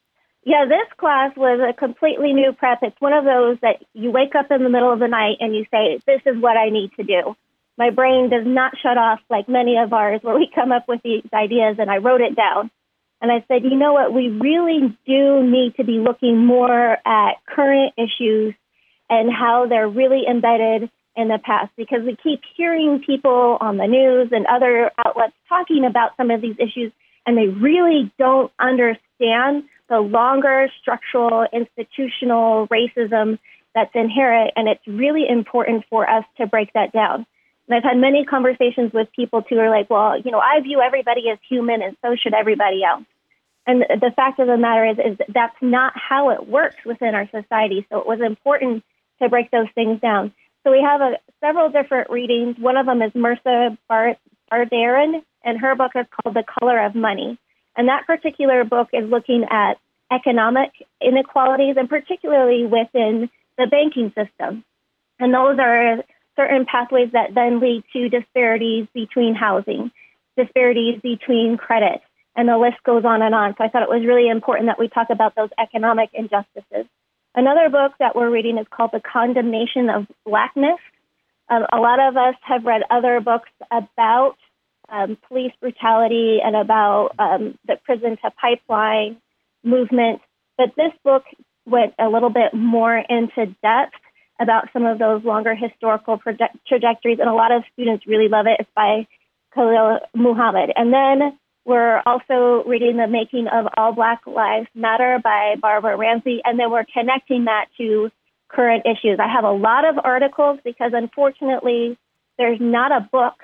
Yeah, 0.44 0.64
this 0.66 0.88
class 0.98 1.36
was 1.36 1.60
a 1.60 1.72
completely 1.72 2.32
new 2.32 2.52
prep. 2.52 2.78
It's 2.82 3.00
one 3.00 3.12
of 3.12 3.24
those 3.24 3.58
that 3.60 3.84
you 3.92 4.10
wake 4.10 4.34
up 4.34 4.50
in 4.50 4.62
the 4.62 4.70
middle 4.70 4.92
of 4.92 4.98
the 4.98 5.08
night 5.08 5.36
and 5.40 5.54
you 5.54 5.64
say, 5.70 5.98
This 6.06 6.22
is 6.26 6.40
what 6.40 6.56
I 6.56 6.70
need 6.70 6.90
to 6.96 7.04
do. 7.04 7.36
My 7.76 7.90
brain 7.90 8.28
does 8.30 8.44
not 8.44 8.72
shut 8.82 8.98
off 8.98 9.20
like 9.30 9.48
many 9.48 9.76
of 9.76 9.92
ours 9.92 10.20
where 10.22 10.34
we 10.34 10.50
come 10.52 10.72
up 10.72 10.88
with 10.88 11.00
these 11.04 11.22
ideas 11.32 11.76
and 11.78 11.90
I 11.90 11.98
wrote 11.98 12.20
it 12.20 12.34
down. 12.34 12.70
And 13.20 13.30
I 13.30 13.44
said, 13.48 13.64
you 13.64 13.76
know 13.76 13.92
what, 13.92 14.12
we 14.12 14.28
really 14.28 14.96
do 15.06 15.42
need 15.42 15.74
to 15.76 15.84
be 15.84 15.98
looking 15.98 16.44
more 16.44 16.96
at 17.04 17.32
current 17.46 17.94
issues 17.96 18.54
and 19.10 19.30
how 19.32 19.66
they're 19.68 19.88
really 19.88 20.22
embedded 20.28 20.90
in 21.16 21.28
the 21.28 21.38
past 21.42 21.72
because 21.76 22.00
we 22.04 22.16
keep 22.22 22.40
hearing 22.56 23.02
people 23.04 23.58
on 23.60 23.76
the 23.76 23.86
news 23.86 24.28
and 24.30 24.46
other 24.46 24.92
outlets 25.04 25.34
talking 25.48 25.84
about 25.84 26.16
some 26.16 26.30
of 26.30 26.40
these 26.40 26.54
issues 26.58 26.92
and 27.28 27.36
they 27.36 27.48
really 27.48 28.10
don't 28.18 28.50
understand 28.58 29.64
the 29.90 29.98
longer 30.00 30.68
structural 30.80 31.46
institutional 31.52 32.66
racism 32.68 33.38
that's 33.74 33.90
inherent 33.94 34.52
and 34.56 34.66
it's 34.66 34.80
really 34.86 35.28
important 35.28 35.84
for 35.90 36.08
us 36.08 36.24
to 36.38 36.46
break 36.46 36.72
that 36.72 36.90
down. 36.90 37.26
And 37.68 37.76
i've 37.76 37.84
had 37.84 37.98
many 37.98 38.24
conversations 38.24 38.94
with 38.94 39.08
people 39.14 39.42
too 39.42 39.56
who 39.56 39.60
are 39.60 39.68
like 39.68 39.90
well 39.90 40.18
you 40.18 40.30
know 40.30 40.40
i 40.40 40.58
view 40.62 40.80
everybody 40.80 41.28
as 41.30 41.38
human 41.46 41.82
and 41.82 41.96
so 42.02 42.16
should 42.16 42.32
everybody 42.32 42.82
else. 42.82 43.04
And 43.66 43.82
the 43.82 44.10
fact 44.16 44.40
of 44.40 44.46
the 44.46 44.56
matter 44.56 44.86
is 44.86 44.98
is 44.98 45.18
that's 45.28 45.60
not 45.60 45.92
how 45.94 46.30
it 46.30 46.48
works 46.48 46.76
within 46.86 47.14
our 47.14 47.28
society. 47.28 47.86
So 47.90 47.98
it 47.98 48.06
was 48.06 48.20
important 48.22 48.82
to 49.20 49.28
break 49.28 49.50
those 49.50 49.68
things 49.74 50.00
down. 50.00 50.32
So 50.64 50.72
we 50.72 50.80
have 50.80 51.02
a, 51.02 51.18
several 51.40 51.68
different 51.68 52.08
readings. 52.08 52.56
One 52.58 52.78
of 52.78 52.86
them 52.86 53.02
is 53.02 53.12
Mehrsa 53.12 53.76
Bar- 53.86 54.16
Baradaran 54.50 55.22
and 55.44 55.58
her 55.60 55.74
book 55.74 55.92
is 55.94 56.06
called 56.10 56.34
the 56.34 56.44
color 56.60 56.84
of 56.84 56.94
money 56.94 57.38
and 57.78 57.88
that 57.88 58.06
particular 58.08 58.64
book 58.64 58.88
is 58.92 59.08
looking 59.08 59.44
at 59.48 59.78
economic 60.10 60.72
inequalities 61.00 61.76
and 61.78 61.88
particularly 61.88 62.66
within 62.66 63.30
the 63.56 63.68
banking 63.68 64.12
system. 64.16 64.64
And 65.20 65.32
those 65.32 65.58
are 65.60 66.02
certain 66.36 66.66
pathways 66.66 67.12
that 67.12 67.34
then 67.34 67.60
lead 67.60 67.84
to 67.92 68.08
disparities 68.08 68.88
between 68.92 69.36
housing, 69.36 69.92
disparities 70.36 71.00
between 71.00 71.56
credit, 71.56 72.02
and 72.34 72.48
the 72.48 72.58
list 72.58 72.82
goes 72.84 73.04
on 73.04 73.22
and 73.22 73.34
on. 73.34 73.54
So 73.56 73.64
I 73.64 73.68
thought 73.68 73.82
it 73.82 73.88
was 73.88 74.04
really 74.04 74.28
important 74.28 74.66
that 74.66 74.78
we 74.78 74.88
talk 74.88 75.08
about 75.10 75.36
those 75.36 75.50
economic 75.56 76.10
injustices. 76.12 76.86
Another 77.36 77.68
book 77.68 77.92
that 78.00 78.16
we're 78.16 78.30
reading 78.30 78.58
is 78.58 78.66
called 78.70 78.90
The 78.92 79.00
Condemnation 79.00 79.88
of 79.88 80.06
Blackness. 80.26 80.80
Um, 81.48 81.64
a 81.72 81.78
lot 81.78 82.00
of 82.00 82.16
us 82.16 82.34
have 82.42 82.64
read 82.64 82.82
other 82.90 83.20
books 83.20 83.50
about 83.70 84.36
um, 84.88 85.16
police 85.28 85.52
brutality 85.60 86.38
and 86.42 86.56
about 86.56 87.10
um, 87.18 87.58
the 87.66 87.76
prison 87.84 88.16
to 88.22 88.30
pipeline 88.30 89.20
movement. 89.62 90.20
But 90.56 90.74
this 90.76 90.92
book 91.04 91.24
went 91.66 91.94
a 91.98 92.08
little 92.08 92.30
bit 92.30 92.54
more 92.54 92.96
into 92.96 93.46
depth 93.62 93.94
about 94.40 94.68
some 94.72 94.86
of 94.86 94.98
those 94.98 95.24
longer 95.24 95.54
historical 95.54 96.16
project- 96.16 96.56
trajectories, 96.66 97.18
and 97.20 97.28
a 97.28 97.34
lot 97.34 97.52
of 97.52 97.64
students 97.72 98.06
really 98.06 98.28
love 98.28 98.46
it. 98.46 98.56
It's 98.60 98.70
by 98.74 99.06
Khalil 99.54 99.98
Muhammad. 100.14 100.70
And 100.76 100.92
then 100.92 101.38
we're 101.64 102.00
also 102.06 102.64
reading 102.66 102.96
The 102.96 103.06
Making 103.08 103.48
of 103.48 103.66
All 103.76 103.92
Black 103.92 104.26
Lives 104.26 104.68
Matter 104.74 105.18
by 105.22 105.56
Barbara 105.60 105.96
Ransby, 105.96 106.40
and 106.44 106.58
then 106.58 106.70
we're 106.70 106.86
connecting 106.92 107.44
that 107.44 107.66
to 107.78 108.10
current 108.48 108.86
issues. 108.86 109.18
I 109.20 109.30
have 109.30 109.44
a 109.44 109.52
lot 109.52 109.84
of 109.84 109.96
articles 110.02 110.60
because 110.64 110.92
unfortunately, 110.94 111.98
there's 112.38 112.60
not 112.60 112.92
a 112.92 113.06
book 113.12 113.34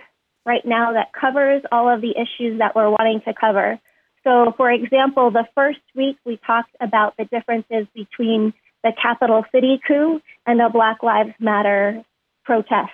right 0.46 0.64
now 0.64 0.92
that 0.92 1.12
covers 1.12 1.62
all 1.72 1.92
of 1.92 2.00
the 2.00 2.12
issues 2.12 2.58
that 2.58 2.74
we're 2.74 2.90
wanting 2.90 3.20
to 3.26 3.34
cover. 3.34 3.78
So, 4.24 4.54
for 4.56 4.70
example, 4.70 5.30
the 5.30 5.46
first 5.54 5.80
week 5.94 6.16
we 6.24 6.38
talked 6.46 6.74
about 6.80 7.16
the 7.16 7.24
differences 7.24 7.86
between 7.94 8.54
the 8.82 8.92
capital 9.00 9.44
city 9.52 9.80
coup 9.86 10.20
and 10.46 10.58
the 10.58 10.70
Black 10.72 11.02
Lives 11.02 11.34
Matter 11.38 12.04
protests. 12.44 12.90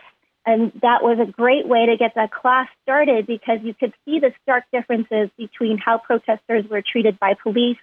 And 0.46 0.72
that 0.82 1.02
was 1.02 1.18
a 1.20 1.30
great 1.30 1.68
way 1.68 1.86
to 1.86 1.96
get 1.96 2.14
the 2.14 2.28
class 2.28 2.68
started 2.82 3.26
because 3.26 3.58
you 3.62 3.74
could 3.74 3.92
see 4.04 4.20
the 4.20 4.32
stark 4.42 4.64
differences 4.72 5.28
between 5.36 5.78
how 5.78 5.98
protesters 5.98 6.64
were 6.70 6.82
treated 6.82 7.18
by 7.18 7.34
police 7.40 7.78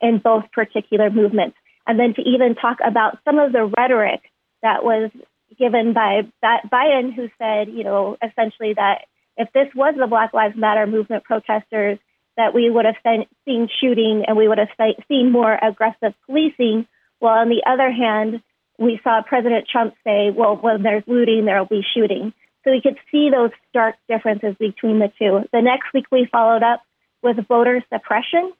in 0.00 0.18
both 0.18 0.44
particular 0.52 1.10
movements. 1.10 1.56
And 1.86 1.98
then 1.98 2.14
to 2.14 2.22
even 2.22 2.54
talk 2.56 2.78
about 2.84 3.18
some 3.24 3.38
of 3.38 3.52
the 3.52 3.70
rhetoric 3.76 4.20
that 4.62 4.84
was 4.84 5.10
given 5.58 5.92
by 5.92 6.22
Biden, 6.42 7.14
who 7.14 7.28
said, 7.38 7.68
you 7.68 7.84
know, 7.84 8.16
essentially 8.22 8.74
that 8.74 9.06
if 9.36 9.52
this 9.52 9.68
was 9.74 9.94
the 9.98 10.06
Black 10.06 10.32
Lives 10.34 10.56
Matter 10.56 10.86
movement 10.86 11.24
protesters, 11.24 11.98
that 12.36 12.54
we 12.54 12.70
would 12.70 12.84
have 12.84 12.96
seen 13.44 13.68
shooting 13.80 14.24
and 14.26 14.36
we 14.36 14.48
would 14.48 14.58
have 14.58 14.68
seen 15.08 15.32
more 15.32 15.54
aggressive 15.54 16.14
policing. 16.26 16.86
While 17.18 17.38
on 17.40 17.48
the 17.48 17.62
other 17.66 17.90
hand, 17.90 18.42
we 18.78 19.00
saw 19.04 19.22
President 19.22 19.68
Trump 19.68 19.94
say, 20.04 20.30
well, 20.30 20.56
when 20.56 20.82
there's 20.82 21.04
looting, 21.06 21.44
there 21.44 21.58
will 21.58 21.66
be 21.66 21.84
shooting. 21.94 22.32
So 22.64 22.70
we 22.70 22.80
could 22.80 22.98
see 23.10 23.30
those 23.30 23.50
stark 23.68 23.96
differences 24.08 24.54
between 24.58 24.98
the 24.98 25.12
two. 25.18 25.48
The 25.52 25.62
next 25.62 25.92
week, 25.92 26.06
we 26.10 26.28
followed 26.30 26.62
up 26.62 26.82
with 27.22 27.36
voter 27.46 27.82
suppression. 27.92 28.52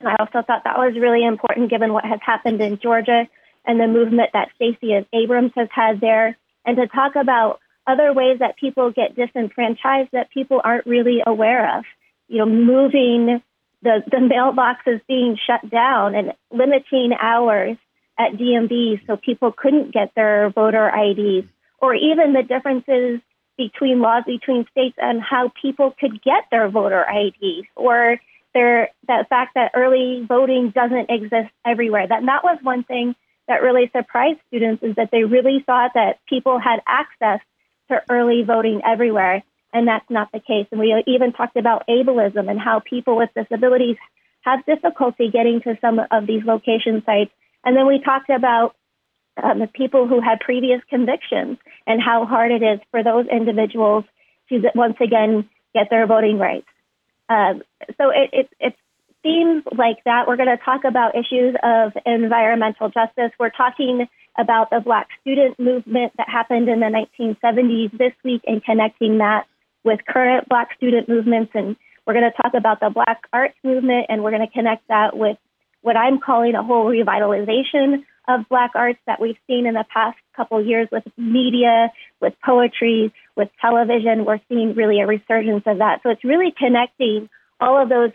And 0.00 0.08
I 0.08 0.16
also 0.18 0.42
thought 0.46 0.64
that 0.64 0.78
was 0.78 0.94
really 0.98 1.24
important 1.24 1.70
given 1.70 1.92
what 1.92 2.04
has 2.04 2.20
happened 2.22 2.60
in 2.60 2.78
Georgia 2.78 3.26
and 3.68 3.78
the 3.78 3.86
movement 3.86 4.30
that 4.32 4.48
Stacey 4.56 4.94
Abrams 5.12 5.52
has 5.54 5.68
had 5.70 6.00
there, 6.00 6.36
and 6.64 6.76
to 6.78 6.88
talk 6.88 7.14
about 7.14 7.60
other 7.86 8.12
ways 8.12 8.38
that 8.40 8.56
people 8.56 8.90
get 8.90 9.14
disenfranchised 9.14 10.10
that 10.12 10.30
people 10.30 10.60
aren't 10.64 10.86
really 10.86 11.22
aware 11.24 11.78
of. 11.78 11.84
You 12.28 12.38
know, 12.38 12.46
moving 12.46 13.42
the, 13.82 14.02
the 14.10 14.16
mailboxes 14.16 15.02
being 15.06 15.38
shut 15.46 15.70
down 15.70 16.14
and 16.14 16.32
limiting 16.50 17.12
hours 17.20 17.76
at 18.18 18.32
DMVs 18.32 19.06
so 19.06 19.16
people 19.16 19.52
couldn't 19.52 19.92
get 19.92 20.12
their 20.16 20.50
voter 20.50 20.88
IDs, 20.88 21.46
or 21.78 21.94
even 21.94 22.32
the 22.32 22.42
differences 22.42 23.20
between 23.56 24.00
laws 24.00 24.24
between 24.26 24.66
states 24.70 24.96
and 24.98 25.20
how 25.22 25.52
people 25.60 25.94
could 25.98 26.22
get 26.22 26.44
their 26.50 26.68
voter 26.70 27.04
IDs, 27.04 27.66
or 27.76 28.18
their, 28.54 28.88
that 29.08 29.28
fact 29.28 29.54
that 29.54 29.72
early 29.74 30.24
voting 30.26 30.70
doesn't 30.74 31.10
exist 31.10 31.50
everywhere. 31.66 32.06
That 32.08 32.24
that 32.26 32.42
was 32.42 32.58
one 32.62 32.82
thing 32.82 33.14
that 33.48 33.62
really 33.62 33.90
surprised 33.96 34.38
students 34.48 34.82
is 34.82 34.94
that 34.96 35.10
they 35.10 35.24
really 35.24 35.62
thought 35.66 35.92
that 35.94 36.20
people 36.28 36.58
had 36.58 36.80
access 36.86 37.40
to 37.88 38.02
early 38.10 38.42
voting 38.42 38.82
everywhere, 38.86 39.42
and 39.72 39.88
that's 39.88 40.08
not 40.10 40.30
the 40.32 40.40
case. 40.40 40.66
And 40.70 40.78
we 40.78 41.02
even 41.06 41.32
talked 41.32 41.56
about 41.56 41.86
ableism 41.88 42.50
and 42.50 42.60
how 42.60 42.80
people 42.80 43.16
with 43.16 43.30
disabilities 43.34 43.96
have 44.42 44.64
difficulty 44.66 45.30
getting 45.30 45.60
to 45.62 45.76
some 45.80 46.00
of 46.10 46.26
these 46.26 46.44
location 46.44 47.02
sites. 47.04 47.32
And 47.64 47.76
then 47.76 47.86
we 47.86 48.00
talked 48.00 48.30
about 48.30 48.76
um, 49.42 49.58
the 49.58 49.66
people 49.66 50.06
who 50.06 50.20
had 50.20 50.40
previous 50.40 50.80
convictions 50.88 51.58
and 51.86 52.00
how 52.02 52.24
hard 52.26 52.52
it 52.52 52.62
is 52.62 52.80
for 52.90 53.02
those 53.02 53.26
individuals 53.26 54.04
to 54.48 54.60
once 54.74 54.96
again 55.00 55.48
get 55.74 55.88
their 55.90 56.06
voting 56.06 56.38
rights. 56.38 56.66
Um, 57.28 57.62
so 57.98 58.10
it, 58.10 58.30
it, 58.32 58.48
it 58.58 58.74
themes 59.28 59.62
like 59.76 60.02
that. 60.04 60.24
We're 60.26 60.36
going 60.36 60.56
to 60.56 60.64
talk 60.64 60.84
about 60.84 61.14
issues 61.14 61.54
of 61.62 61.92
environmental 62.06 62.88
justice. 62.88 63.30
We're 63.38 63.50
talking 63.50 64.06
about 64.38 64.70
the 64.70 64.80
Black 64.80 65.08
student 65.20 65.58
movement 65.58 66.12
that 66.16 66.28
happened 66.28 66.68
in 66.68 66.80
the 66.80 66.86
1970s 67.20 67.96
this 67.98 68.12
week 68.24 68.42
and 68.46 68.64
connecting 68.64 69.18
that 69.18 69.46
with 69.84 70.00
current 70.08 70.48
Black 70.48 70.74
student 70.76 71.08
movements. 71.08 71.52
And 71.54 71.76
we're 72.06 72.14
going 72.14 72.30
to 72.30 72.42
talk 72.42 72.54
about 72.54 72.80
the 72.80 72.90
Black 72.90 73.22
arts 73.32 73.56
movement 73.62 74.06
and 74.08 74.22
we're 74.22 74.30
going 74.30 74.46
to 74.46 74.52
connect 74.52 74.88
that 74.88 75.16
with 75.16 75.36
what 75.82 75.96
I'm 75.96 76.20
calling 76.20 76.54
a 76.54 76.62
whole 76.62 76.86
revitalization 76.86 78.04
of 78.28 78.48
Black 78.48 78.72
arts 78.74 78.98
that 79.06 79.20
we've 79.20 79.38
seen 79.46 79.66
in 79.66 79.74
the 79.74 79.84
past 79.92 80.18
couple 80.36 80.64
years 80.64 80.88
with 80.92 81.04
media, 81.16 81.92
with 82.20 82.34
poetry, 82.44 83.12
with 83.36 83.48
television. 83.60 84.24
We're 84.24 84.40
seeing 84.48 84.74
really 84.74 85.00
a 85.00 85.06
resurgence 85.06 85.64
of 85.66 85.78
that. 85.78 86.00
So 86.02 86.10
it's 86.10 86.24
really 86.24 86.52
connecting 86.56 87.28
all 87.60 87.82
of 87.82 87.88
those 87.88 88.12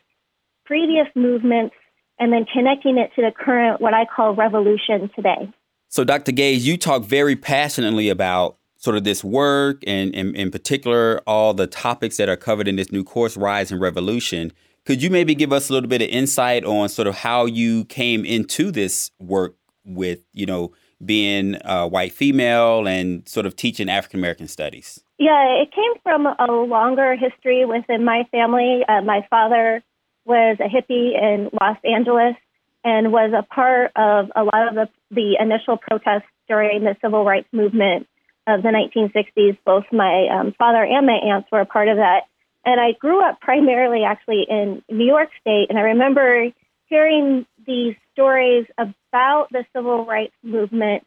previous 0.65 1.07
movements 1.15 1.75
and 2.19 2.31
then 2.31 2.45
connecting 2.51 2.97
it 2.97 3.11
to 3.15 3.21
the 3.21 3.31
current, 3.31 3.81
what 3.81 3.93
I 3.93 4.05
call 4.05 4.35
revolution 4.35 5.09
today. 5.15 5.51
So, 5.89 6.03
Dr. 6.03 6.31
Gage, 6.31 6.61
you 6.61 6.77
talk 6.77 7.03
very 7.03 7.35
passionately 7.35 8.09
about 8.09 8.57
sort 8.77 8.97
of 8.97 9.03
this 9.03 9.23
work 9.23 9.81
and, 9.87 10.13
and 10.13 10.35
in 10.35 10.51
particular 10.51 11.21
all 11.25 11.53
the 11.53 11.67
topics 11.67 12.17
that 12.17 12.27
are 12.27 12.35
covered 12.35 12.67
in 12.67 12.75
this 12.75 12.91
new 12.91 13.03
course, 13.03 13.37
Rise 13.37 13.71
and 13.71 13.79
Revolution. 13.79 14.51
Could 14.85 15.01
you 15.01 15.09
maybe 15.09 15.33
give 15.35 15.53
us 15.53 15.69
a 15.69 15.73
little 15.73 15.87
bit 15.87 16.01
of 16.01 16.09
insight 16.09 16.65
on 16.65 16.89
sort 16.89 17.07
of 17.07 17.15
how 17.15 17.45
you 17.45 17.85
came 17.85 18.25
into 18.25 18.71
this 18.71 19.11
work 19.19 19.55
with, 19.85 20.25
you 20.33 20.45
know, 20.45 20.73
being 21.05 21.57
a 21.63 21.87
white 21.87 22.11
female 22.11 22.87
and 22.87 23.27
sort 23.27 23.45
of 23.45 23.55
teaching 23.55 23.89
African 23.89 24.19
American 24.19 24.47
studies? 24.47 25.01
Yeah, 25.17 25.61
it 25.61 25.71
came 25.71 25.93
from 26.03 26.25
a 26.25 26.51
longer 26.51 27.15
history 27.15 27.65
within 27.65 28.03
my 28.03 28.27
family. 28.31 28.81
Uh, 28.87 29.01
my 29.01 29.25
father 29.29 29.81
was 30.25 30.57
a 30.59 30.67
hippie 30.67 31.13
in 31.19 31.49
Los 31.59 31.77
Angeles 31.83 32.35
and 32.83 33.11
was 33.11 33.31
a 33.33 33.43
part 33.43 33.91
of 33.95 34.31
a 34.35 34.43
lot 34.43 34.67
of 34.67 34.75
the, 34.75 34.89
the 35.11 35.37
initial 35.39 35.77
protests 35.77 36.29
during 36.47 36.83
the 36.83 36.95
civil 37.01 37.23
rights 37.23 37.47
movement 37.51 38.07
of 38.47 38.61
the 38.61 38.69
1960s. 38.69 39.57
Both 39.65 39.85
my 39.91 40.27
um, 40.27 40.53
father 40.57 40.83
and 40.83 41.07
my 41.07 41.13
aunts 41.13 41.49
were 41.51 41.61
a 41.61 41.65
part 41.65 41.87
of 41.87 41.97
that. 41.97 42.21
And 42.65 42.79
I 42.79 42.93
grew 42.93 43.21
up 43.21 43.41
primarily 43.41 44.03
actually 44.03 44.45
in 44.49 44.83
New 44.89 45.05
York 45.05 45.29
State. 45.41 45.67
And 45.69 45.77
I 45.77 45.81
remember 45.81 46.47
hearing 46.87 47.45
these 47.65 47.95
stories 48.13 48.65
about 48.77 49.47
the 49.51 49.65
civil 49.75 50.05
rights 50.05 50.35
movement 50.43 51.03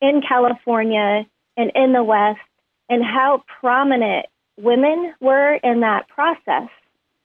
in 0.00 0.22
California 0.26 1.26
and 1.56 1.72
in 1.74 1.92
the 1.92 2.02
West 2.02 2.40
and 2.88 3.04
how 3.04 3.42
prominent 3.60 4.26
women 4.58 5.14
were 5.20 5.54
in 5.54 5.80
that 5.80 6.08
process. 6.08 6.68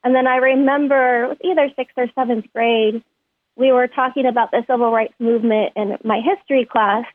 And 0.06 0.14
then 0.14 0.28
I 0.28 0.36
remember 0.36 1.30
with 1.30 1.38
either 1.42 1.68
sixth 1.74 1.98
or 1.98 2.06
seventh 2.14 2.44
grade, 2.52 3.02
we 3.56 3.72
were 3.72 3.88
talking 3.88 4.24
about 4.24 4.52
the 4.52 4.62
civil 4.70 4.92
rights 4.92 5.14
movement 5.18 5.72
in 5.74 5.98
my 6.04 6.20
history 6.20 6.64
class 6.64 7.06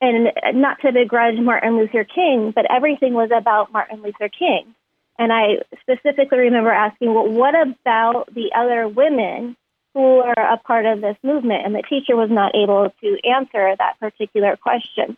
and 0.00 0.32
not 0.54 0.80
to 0.80 0.90
begrudge 0.90 1.38
Martin 1.38 1.76
Luther 1.76 2.02
King, 2.02 2.50
but 2.52 2.66
everything 2.68 3.14
was 3.14 3.30
about 3.32 3.72
Martin 3.72 4.02
Luther 4.02 4.28
King. 4.28 4.74
And 5.20 5.32
I 5.32 5.58
specifically 5.82 6.38
remember 6.38 6.72
asking, 6.72 7.14
well, 7.14 7.28
what 7.28 7.54
about 7.54 8.34
the 8.34 8.50
other 8.56 8.88
women 8.88 9.56
who 9.94 10.18
are 10.18 10.54
a 10.54 10.56
part 10.56 10.84
of 10.84 11.00
this 11.00 11.16
movement? 11.22 11.64
And 11.64 11.76
the 11.76 11.84
teacher 11.88 12.16
was 12.16 12.28
not 12.28 12.56
able 12.56 12.92
to 13.02 13.18
answer 13.24 13.76
that 13.78 14.00
particular 14.00 14.56
question. 14.56 15.16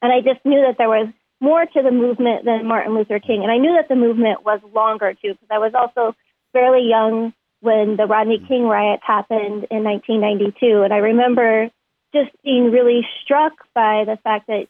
And 0.00 0.12
I 0.12 0.20
just 0.20 0.44
knew 0.44 0.60
that 0.68 0.78
there 0.78 0.88
was 0.88 1.08
more 1.42 1.66
to 1.66 1.82
the 1.82 1.90
movement 1.90 2.44
than 2.44 2.66
Martin 2.66 2.94
Luther 2.94 3.18
King. 3.18 3.42
And 3.42 3.50
I 3.50 3.58
knew 3.58 3.74
that 3.74 3.88
the 3.88 3.96
movement 3.96 4.44
was 4.44 4.60
longer 4.72 5.12
too, 5.12 5.34
because 5.34 5.48
I 5.50 5.58
was 5.58 5.72
also 5.74 6.14
fairly 6.52 6.88
young 6.88 7.34
when 7.60 7.96
the 7.96 8.06
Rodney 8.06 8.38
King 8.46 8.64
riots 8.64 9.02
happened 9.04 9.66
in 9.70 9.82
1992. 9.82 10.82
And 10.82 10.92
I 10.92 10.98
remember 10.98 11.68
just 12.14 12.30
being 12.44 12.70
really 12.70 13.06
struck 13.24 13.52
by 13.74 14.04
the 14.06 14.18
fact 14.22 14.46
that 14.46 14.68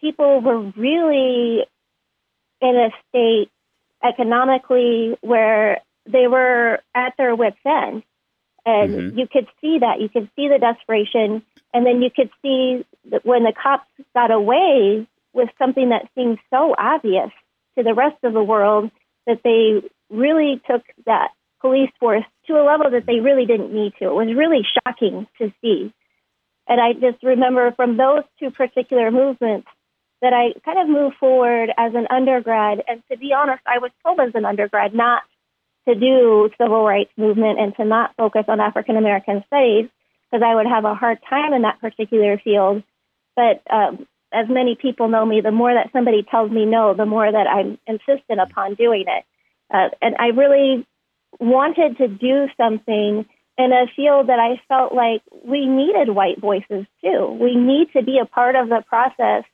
people 0.00 0.40
were 0.40 0.72
really 0.76 1.64
in 2.60 2.76
a 2.76 2.90
state 3.08 3.50
economically 4.02 5.16
where 5.20 5.80
they 6.06 6.26
were 6.26 6.80
at 6.94 7.14
their 7.16 7.36
wits' 7.36 7.56
end. 7.64 8.02
And 8.66 8.90
mm-hmm. 8.90 9.18
you 9.18 9.28
could 9.28 9.46
see 9.60 9.78
that. 9.78 10.00
You 10.00 10.08
could 10.08 10.28
see 10.34 10.48
the 10.48 10.58
desperation. 10.58 11.42
And 11.72 11.86
then 11.86 12.02
you 12.02 12.10
could 12.10 12.30
see 12.42 12.84
that 13.10 13.24
when 13.24 13.44
the 13.44 13.52
cops 13.52 13.88
got 14.14 14.32
away 14.32 15.06
with 15.38 15.48
something 15.58 15.88
that 15.88 16.08
seemed 16.14 16.38
so 16.50 16.74
obvious 16.76 17.30
to 17.78 17.84
the 17.84 17.94
rest 17.94 18.22
of 18.24 18.34
the 18.34 18.42
world, 18.42 18.90
that 19.26 19.40
they 19.42 19.88
really 20.10 20.60
took 20.70 20.82
that 21.06 21.28
police 21.60 21.90
force 21.98 22.24
to 22.46 22.54
a 22.54 22.64
level 22.64 22.90
that 22.90 23.06
they 23.06 23.20
really 23.20 23.46
didn't 23.46 23.72
need 23.72 23.92
to. 23.98 24.06
It 24.06 24.14
was 24.14 24.34
really 24.36 24.62
shocking 24.84 25.26
to 25.38 25.52
see. 25.62 25.92
And 26.68 26.80
I 26.80 26.92
just 26.92 27.22
remember 27.22 27.72
from 27.72 27.96
those 27.96 28.24
two 28.38 28.50
particular 28.50 29.10
movements 29.10 29.66
that 30.20 30.32
I 30.32 30.58
kind 30.64 30.78
of 30.78 30.88
moved 30.88 31.16
forward 31.16 31.70
as 31.78 31.94
an 31.94 32.06
undergrad. 32.10 32.82
And 32.86 33.02
to 33.10 33.16
be 33.16 33.32
honest, 33.32 33.62
I 33.66 33.78
was 33.78 33.90
told 34.04 34.20
as 34.20 34.34
an 34.34 34.44
undergrad 34.44 34.94
not 34.94 35.22
to 35.88 35.94
do 35.94 36.50
civil 36.60 36.84
rights 36.84 37.12
movement 37.16 37.58
and 37.58 37.74
to 37.76 37.84
not 37.84 38.14
focus 38.16 38.44
on 38.48 38.60
African 38.60 38.96
American 38.96 39.42
studies 39.46 39.88
because 40.30 40.44
I 40.44 40.54
would 40.54 40.66
have 40.66 40.84
a 40.84 40.94
hard 40.94 41.18
time 41.28 41.54
in 41.54 41.62
that 41.62 41.80
particular 41.80 42.38
field. 42.42 42.82
But 43.36 43.62
um, 43.70 44.06
as 44.32 44.46
many 44.48 44.76
people 44.80 45.08
know 45.08 45.24
me, 45.24 45.40
the 45.40 45.50
more 45.50 45.72
that 45.72 45.90
somebody 45.92 46.22
tells 46.22 46.50
me 46.50 46.64
no, 46.64 46.94
the 46.94 47.06
more 47.06 47.30
that 47.30 47.46
I'm 47.46 47.78
insistent 47.86 48.40
upon 48.40 48.74
doing 48.74 49.04
it. 49.06 49.24
Uh, 49.72 49.88
and 50.00 50.16
I 50.18 50.28
really 50.28 50.86
wanted 51.40 51.98
to 51.98 52.08
do 52.08 52.48
something 52.56 53.26
in 53.58 53.72
a 53.72 53.86
field 53.96 54.28
that 54.28 54.38
I 54.38 54.60
felt 54.68 54.94
like 54.94 55.22
we 55.44 55.66
needed 55.66 56.10
white 56.10 56.40
voices 56.40 56.86
too. 57.02 57.38
We 57.40 57.56
need 57.56 57.92
to 57.94 58.02
be 58.02 58.18
a 58.18 58.26
part 58.26 58.54
of 58.54 58.68
the 58.68 58.84
process 58.86 59.44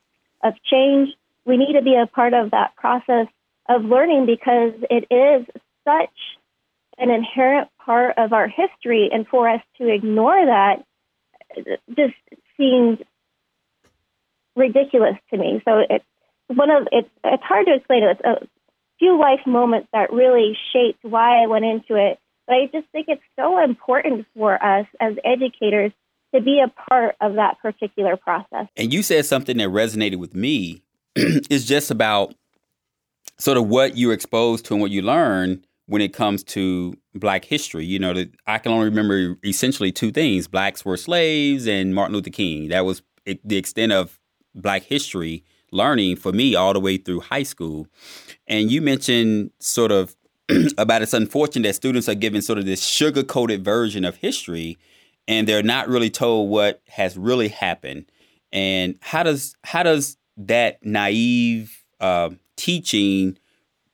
of 0.43 0.55
change. 0.71 1.11
We 1.47 1.57
need 1.57 1.73
to 1.75 1.83
be 1.83 1.97
a 1.97 2.07
part 2.07 2.35
of 2.35 2.51
that 2.51 2.77
process 2.77 3.27
of 3.69 3.85
learning 3.85 4.27
because 4.27 4.73
it 4.91 5.07
is 5.11 5.47
such 5.85 6.15
an 6.99 7.11
inherent 7.11 7.71
part 7.85 8.19
of 8.19 8.33
our 8.33 8.47
history. 8.47 9.09
And 9.11 9.27
for 9.27 9.49
us 9.49 9.63
to 9.79 9.89
ignore 9.89 10.47
that 10.47 10.85
just 11.89 12.15
seems 12.57 12.99
ridiculous 14.57 15.17
to 15.31 15.39
me. 15.39 15.63
So 15.65 15.83
it's 15.89 16.05
one 16.49 16.71
of 16.71 16.89
it's 16.93 17.09
it's 17.25 17.43
hard 17.43 17.67
to 17.67 17.75
explain. 17.75 18.05
It's 18.05 18.21
a 18.21 18.47
few 18.99 19.19
life 19.19 19.41
moments 19.47 19.89
that 19.93 20.13
really 20.13 20.57
shaped 20.73 21.05
why 21.05 21.43
I 21.43 21.47
went 21.47 21.65
into 21.65 21.97
it 21.97 22.19
but 22.47 22.55
I 22.55 22.67
just 22.73 22.87
think 22.93 23.07
it's 23.09 23.23
so 23.39 23.63
important 23.63 24.27
for 24.37 24.63
us 24.63 24.87
as 25.01 25.15
educators 25.25 25.93
to 26.35 26.41
be 26.41 26.61
a 26.61 26.69
part 26.69 27.17
of 27.21 27.35
that 27.35 27.59
particular 27.63 28.17
process. 28.17 28.67
And 28.77 28.93
you 28.93 29.03
said 29.03 29.25
something 29.25 29.57
that 29.59 29.69
resonated 29.69 30.17
with 30.17 30.35
me 30.35 30.83
is 31.17 31.65
just 31.65 31.91
about 31.91 32.35
sort 33.39 33.57
of 33.57 33.69
what 33.69 33.97
you're 33.97 34.13
exposed 34.13 34.67
to 34.67 34.75
and 34.75 34.81
what 34.81 34.91
you 34.91 35.03
learn 35.03 35.65
when 35.87 36.03
it 36.03 36.13
comes 36.13 36.43
to 36.45 36.95
black 37.15 37.45
history. 37.45 37.85
You 37.85 37.99
know, 37.99 38.25
I 38.47 38.59
can 38.59 38.73
only 38.73 38.87
remember 38.87 39.37
essentially 39.45 39.93
two 39.93 40.11
things. 40.11 40.49
Blacks 40.49 40.85
were 40.85 40.97
slaves 40.97 41.67
and 41.67 41.95
Martin 41.95 42.15
Luther 42.15 42.31
King. 42.31 42.69
That 42.69 42.85
was 42.85 43.03
the 43.25 43.57
extent 43.57 43.93
of 43.93 44.19
black 44.55 44.83
history 44.83 45.45
learning 45.71 46.17
for 46.17 46.33
me 46.33 46.55
all 46.55 46.73
the 46.73 46.81
way 46.81 46.97
through 46.97 47.21
high 47.21 47.43
school. 47.43 47.87
And 48.47 48.71
you 48.71 48.81
mentioned 48.81 49.51
sort 49.59 49.91
of 49.91 50.15
about 50.79 51.03
it's 51.03 51.13
unfortunate 51.13 51.69
that 51.69 51.75
students 51.75 52.09
are 52.09 52.15
given 52.15 52.43
sort 52.43 52.59
of 52.59 52.65
this 52.65 52.85
sugar 52.85 53.23
coated 53.23 53.65
version 53.65 54.05
of 54.05 54.17
history 54.17 54.79
and 55.27 55.49
they're 55.49 55.63
not 55.63 55.89
really 55.89 56.11
told 56.11 56.51
what 56.51 56.83
has 56.89 57.17
really 57.17 57.49
happened. 57.49 58.07
And 58.53 58.97
how 59.01 59.23
does 59.23 59.57
how 59.65 59.83
does 59.83 60.17
that 60.37 60.85
naive 60.85 61.85
uh, 62.01 62.31
teaching 62.57 63.39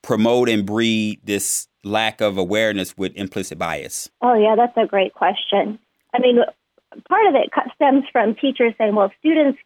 promote 0.02 0.48
and 0.48 0.66
breed 0.66 1.20
this 1.24 1.68
lack 1.84 2.20
of 2.20 2.36
awareness 2.36 2.96
with 2.98 3.14
implicit 3.14 3.58
bias? 3.58 4.10
Oh 4.20 4.34
yeah, 4.34 4.54
that's 4.56 4.76
a 4.76 4.86
great 4.86 5.14
question. 5.14 5.78
I 6.12 6.18
mean, 6.18 6.40
part 7.08 7.26
of 7.26 7.34
it 7.36 7.50
stems 7.74 8.04
from 8.12 8.34
teachers 8.34 8.74
saying, 8.76 8.94
"Well, 8.94 9.12
students 9.20 9.58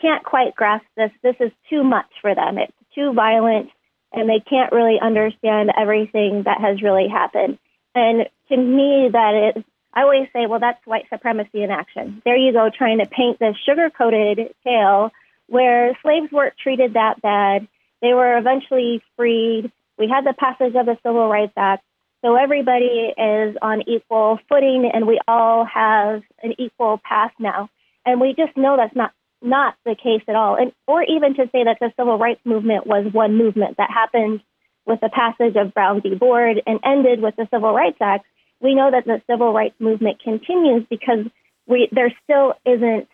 can't 0.00 0.24
quite 0.24 0.54
grasp 0.54 0.86
this. 0.96 1.10
This 1.22 1.36
is 1.40 1.52
too 1.70 1.84
much 1.84 2.06
for 2.20 2.34
them. 2.34 2.58
It's 2.58 2.72
too 2.94 3.12
violent 3.12 3.70
and 4.12 4.28
they 4.28 4.40
can't 4.40 4.72
really 4.72 4.98
understand 5.00 5.70
everything 5.78 6.44
that 6.44 6.60
has 6.60 6.82
really 6.82 7.08
happened. 7.08 7.58
And 7.94 8.26
to 8.48 8.56
me, 8.56 9.08
that 9.12 9.52
is, 9.56 9.64
I 9.92 10.02
always 10.02 10.28
say, 10.32 10.46
well, 10.46 10.60
that's 10.60 10.84
white 10.86 11.06
supremacy 11.10 11.62
in 11.62 11.70
action. 11.70 12.22
There 12.24 12.36
you 12.36 12.52
go, 12.52 12.70
trying 12.76 12.98
to 12.98 13.06
paint 13.06 13.38
this 13.38 13.56
sugar 13.64 13.90
coated 13.90 14.54
tale 14.64 15.10
where 15.48 15.96
slaves 16.02 16.32
weren't 16.32 16.56
treated 16.56 16.94
that 16.94 17.20
bad. 17.22 17.68
They 18.02 18.12
were 18.12 18.36
eventually 18.36 19.02
freed. 19.16 19.70
We 19.98 20.08
had 20.08 20.24
the 20.24 20.34
passage 20.34 20.74
of 20.74 20.86
the 20.86 20.98
Civil 21.02 21.28
Rights 21.28 21.54
Act. 21.56 21.84
So 22.24 22.36
everybody 22.36 23.12
is 23.16 23.56
on 23.62 23.82
equal 23.88 24.38
footing 24.48 24.90
and 24.92 25.06
we 25.06 25.20
all 25.28 25.64
have 25.64 26.22
an 26.42 26.54
equal 26.58 27.00
path 27.04 27.32
now. 27.38 27.70
And 28.04 28.20
we 28.20 28.34
just 28.36 28.56
know 28.56 28.76
that's 28.76 28.96
not 28.96 29.12
not 29.42 29.74
the 29.84 29.94
case 29.94 30.22
at 30.28 30.34
all. 30.34 30.56
And 30.56 30.72
or 30.86 31.02
even 31.02 31.34
to 31.34 31.46
say 31.52 31.64
that 31.64 31.78
the 31.80 31.92
civil 31.96 32.18
rights 32.18 32.40
movement 32.44 32.86
was 32.86 33.12
one 33.12 33.36
movement 33.36 33.76
that 33.78 33.90
happened 33.90 34.40
with 34.86 35.00
the 35.00 35.10
passage 35.10 35.56
of 35.56 35.74
Brown 35.74 36.00
v. 36.00 36.14
Board 36.14 36.62
and 36.66 36.80
ended 36.84 37.20
with 37.20 37.36
the 37.36 37.48
Civil 37.52 37.72
Rights 37.72 37.98
Act. 38.00 38.24
We 38.60 38.74
know 38.74 38.90
that 38.90 39.04
the 39.04 39.20
civil 39.28 39.52
rights 39.52 39.74
movement 39.78 40.22
continues 40.22 40.84
because 40.88 41.26
we 41.66 41.88
there 41.92 42.12
still 42.24 42.54
isn't 42.64 43.08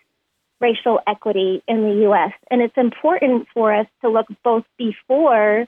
racial 0.60 1.00
equity 1.06 1.62
in 1.66 1.82
the 1.82 2.02
U.S. 2.02 2.32
And 2.50 2.62
it's 2.62 2.76
important 2.76 3.48
for 3.52 3.74
us 3.74 3.86
to 4.02 4.08
look 4.08 4.26
both 4.44 4.64
before 4.78 5.66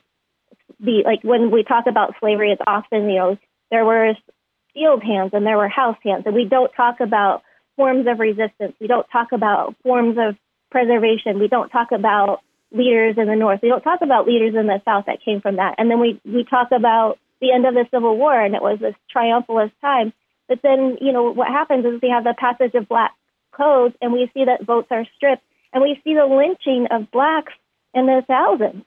the, 0.78 1.02
like 1.04 1.22
when 1.22 1.50
we 1.50 1.64
talk 1.64 1.86
about 1.88 2.14
slavery, 2.20 2.52
it's 2.52 2.62
often, 2.66 3.08
you 3.10 3.18
know, 3.18 3.38
there 3.70 3.84
were 3.84 4.12
field 4.72 5.02
hands 5.02 5.30
and 5.32 5.44
there 5.44 5.56
were 5.56 5.68
house 5.68 5.96
hands. 6.04 6.22
And 6.26 6.34
we 6.34 6.44
don't 6.44 6.70
talk 6.76 7.00
about 7.00 7.42
forms 7.76 8.06
of 8.06 8.20
resistance. 8.20 8.74
We 8.80 8.86
don't 8.86 9.06
talk 9.10 9.32
about 9.32 9.74
forms 9.82 10.16
of 10.18 10.36
preservation. 10.74 11.38
We 11.38 11.46
don't 11.46 11.70
talk 11.70 11.92
about 11.92 12.40
leaders 12.72 13.14
in 13.16 13.28
the 13.28 13.36
North. 13.36 13.60
We 13.62 13.68
don't 13.68 13.82
talk 13.82 14.00
about 14.02 14.26
leaders 14.26 14.56
in 14.58 14.66
the 14.66 14.82
South 14.84 15.04
that 15.06 15.22
came 15.24 15.40
from 15.40 15.56
that. 15.56 15.76
And 15.78 15.88
then 15.88 16.00
we, 16.00 16.20
we 16.24 16.42
talk 16.42 16.72
about 16.72 17.18
the 17.40 17.52
end 17.52 17.64
of 17.64 17.74
the 17.74 17.86
Civil 17.92 18.18
War, 18.18 18.34
and 18.34 18.56
it 18.56 18.60
was 18.60 18.80
this 18.80 18.96
triumphalist 19.14 19.70
time. 19.80 20.12
But 20.48 20.58
then, 20.62 20.98
you 21.00 21.12
know, 21.12 21.30
what 21.30 21.46
happens 21.46 21.86
is 21.86 22.02
we 22.02 22.10
have 22.10 22.24
the 22.24 22.34
passage 22.36 22.74
of 22.74 22.88
black 22.88 23.12
codes, 23.52 23.94
and 24.02 24.12
we 24.12 24.28
see 24.34 24.46
that 24.46 24.66
votes 24.66 24.88
are 24.90 25.06
stripped, 25.14 25.44
and 25.72 25.80
we 25.80 26.00
see 26.02 26.14
the 26.14 26.26
lynching 26.26 26.88
of 26.90 27.08
blacks 27.12 27.52
in 27.94 28.06
the 28.06 28.22
thousands. 28.26 28.84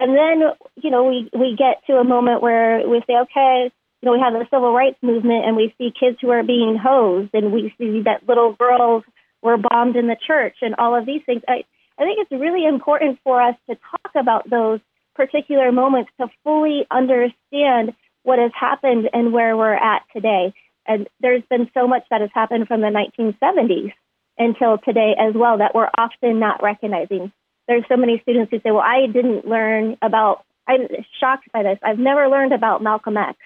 And 0.00 0.16
then, 0.18 0.50
you 0.82 0.90
know, 0.90 1.04
we, 1.04 1.30
we 1.32 1.54
get 1.56 1.86
to 1.86 1.98
a 1.98 2.04
moment 2.04 2.42
where 2.42 2.82
we 2.88 3.00
say, 3.06 3.14
okay, 3.22 3.70
you 4.02 4.06
know, 4.06 4.12
we 4.12 4.20
have 4.20 4.32
the 4.32 4.46
civil 4.50 4.72
rights 4.72 4.98
movement, 5.00 5.46
and 5.46 5.54
we 5.54 5.72
see 5.78 5.92
kids 5.94 6.18
who 6.20 6.30
are 6.30 6.42
being 6.42 6.76
hosed, 6.76 7.30
and 7.32 7.52
we 7.52 7.72
see 7.78 8.02
that 8.02 8.26
little 8.26 8.52
girls 8.52 9.04
were 9.44 9.58
bombed 9.58 9.94
in 9.94 10.08
the 10.08 10.16
church, 10.26 10.56
and 10.62 10.74
all 10.76 10.96
of 10.96 11.06
these 11.06 11.22
things. 11.24 11.42
I, 11.46 11.64
I 11.98 12.04
think 12.04 12.18
it's 12.18 12.32
really 12.32 12.66
important 12.66 13.20
for 13.22 13.40
us 13.40 13.54
to 13.68 13.76
talk 13.76 14.12
about 14.16 14.50
those 14.50 14.80
particular 15.14 15.70
moments 15.70 16.10
to 16.20 16.26
fully 16.42 16.86
understand 16.90 17.94
what 18.24 18.38
has 18.38 18.50
happened 18.58 19.08
and 19.12 19.32
where 19.32 19.56
we're 19.56 19.74
at 19.74 20.02
today. 20.12 20.52
And 20.86 21.08
there's 21.20 21.42
been 21.48 21.70
so 21.74 21.86
much 21.86 22.02
that 22.10 22.20
has 22.20 22.30
happened 22.34 22.66
from 22.66 22.80
the 22.80 22.88
1970s 22.88 23.92
until 24.38 24.78
today 24.78 25.14
as 25.18 25.34
well 25.34 25.58
that 25.58 25.74
we're 25.74 25.90
often 25.96 26.40
not 26.40 26.62
recognizing. 26.62 27.32
There's 27.68 27.84
so 27.88 27.96
many 27.96 28.18
students 28.22 28.50
who 28.50 28.58
say, 28.58 28.70
well, 28.70 28.80
I 28.80 29.06
didn't 29.06 29.46
learn 29.46 29.96
about, 30.02 30.44
I'm 30.66 30.88
shocked 31.20 31.52
by 31.52 31.62
this. 31.62 31.78
I've 31.82 31.98
never 31.98 32.28
learned 32.28 32.52
about 32.52 32.82
Malcolm 32.82 33.16
X. 33.16 33.38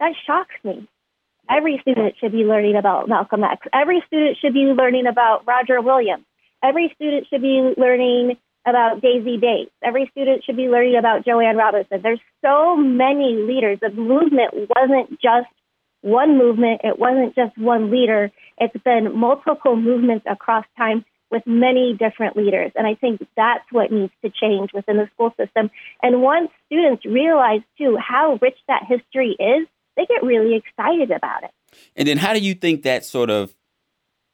That 0.00 0.14
shocks 0.26 0.54
me. 0.64 0.88
Every 1.50 1.78
student 1.82 2.14
should 2.18 2.32
be 2.32 2.44
learning 2.44 2.76
about 2.76 3.08
Malcolm 3.08 3.44
X. 3.44 3.66
Every 3.72 4.02
student 4.06 4.38
should 4.40 4.54
be 4.54 4.72
learning 4.76 5.06
about 5.06 5.46
Roger 5.46 5.80
Williams. 5.80 6.24
Every 6.62 6.92
student 6.94 7.26
should 7.28 7.42
be 7.42 7.74
learning 7.76 8.36
about 8.66 9.02
Daisy 9.02 9.36
Bates. 9.36 9.72
Every 9.82 10.08
student 10.12 10.44
should 10.44 10.56
be 10.56 10.68
learning 10.68 10.96
about 10.96 11.24
Jo 11.24 11.40
Ann 11.40 11.56
Robinson. 11.56 12.00
There's 12.02 12.20
so 12.44 12.76
many 12.76 13.34
leaders. 13.34 13.78
The 13.80 13.90
movement 13.90 14.54
wasn't 14.70 15.20
just 15.20 15.48
one 16.02 16.36
movement, 16.36 16.80
it 16.82 16.98
wasn't 16.98 17.34
just 17.34 17.56
one 17.56 17.90
leader. 17.90 18.30
It's 18.58 18.76
been 18.84 19.16
multiple 19.16 19.76
movements 19.76 20.26
across 20.28 20.64
time 20.76 21.04
with 21.30 21.42
many 21.46 21.96
different 21.98 22.36
leaders. 22.36 22.72
And 22.76 22.86
I 22.86 22.94
think 22.94 23.26
that's 23.36 23.64
what 23.70 23.90
needs 23.90 24.12
to 24.22 24.30
change 24.30 24.70
within 24.74 24.96
the 24.96 25.08
school 25.14 25.32
system. 25.38 25.70
And 26.02 26.20
once 26.20 26.50
students 26.66 27.06
realize, 27.06 27.62
too, 27.78 27.96
how 27.96 28.38
rich 28.42 28.58
that 28.68 28.82
history 28.86 29.36
is, 29.38 29.66
they 29.96 30.06
get 30.06 30.22
really 30.22 30.56
excited 30.56 31.10
about 31.10 31.44
it. 31.44 31.50
And 31.96 32.06
then, 32.06 32.18
how 32.18 32.32
do 32.32 32.40
you 32.40 32.54
think 32.54 32.82
that 32.82 33.04
sort 33.04 33.30
of 33.30 33.54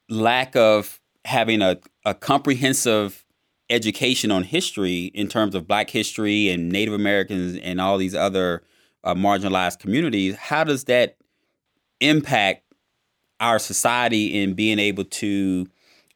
lack 0.09 0.55
of 0.55 0.99
having 1.25 1.61
a, 1.61 1.77
a 2.05 2.13
comprehensive 2.13 3.25
education 3.69 4.31
on 4.31 4.43
history 4.43 5.05
in 5.13 5.27
terms 5.27 5.53
of 5.55 5.67
Black 5.67 5.89
history 5.89 6.49
and 6.49 6.69
Native 6.69 6.93
Americans 6.93 7.59
and 7.61 7.79
all 7.79 7.97
these 7.97 8.15
other 8.15 8.63
uh, 9.03 9.13
marginalized 9.13 9.79
communities, 9.79 10.35
how 10.35 10.63
does 10.63 10.85
that 10.85 11.17
impact 11.99 12.63
our 13.39 13.59
society 13.59 14.41
in 14.41 14.53
being 14.53 14.79
able 14.79 15.05
to 15.05 15.67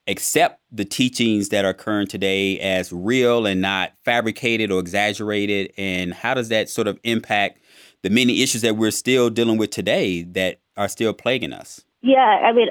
accept 0.08 0.62
the 0.72 0.84
teachings 0.84 1.50
that 1.50 1.64
are 1.64 1.74
current 1.74 2.10
today 2.10 2.60
as 2.60 2.92
real 2.92 3.46
and 3.46 3.62
not 3.62 3.94
fabricated 4.04 4.72
or 4.72 4.80
exaggerated? 4.80 5.72
And 5.78 6.14
how 6.14 6.34
does 6.34 6.50
that 6.50 6.70
sort 6.70 6.88
of 6.88 7.00
impact 7.04 7.63
the 8.04 8.10
many 8.10 8.44
issues 8.44 8.62
that 8.62 8.76
we're 8.76 8.92
still 8.92 9.30
dealing 9.30 9.58
with 9.58 9.72
today 9.72 10.24
that 10.24 10.60
are 10.78 10.88
still 10.88 11.14
plaguing 11.14 11.54
us? 11.54 11.84
Yeah, 12.02 12.20
I 12.20 12.52
mean, 12.52 12.68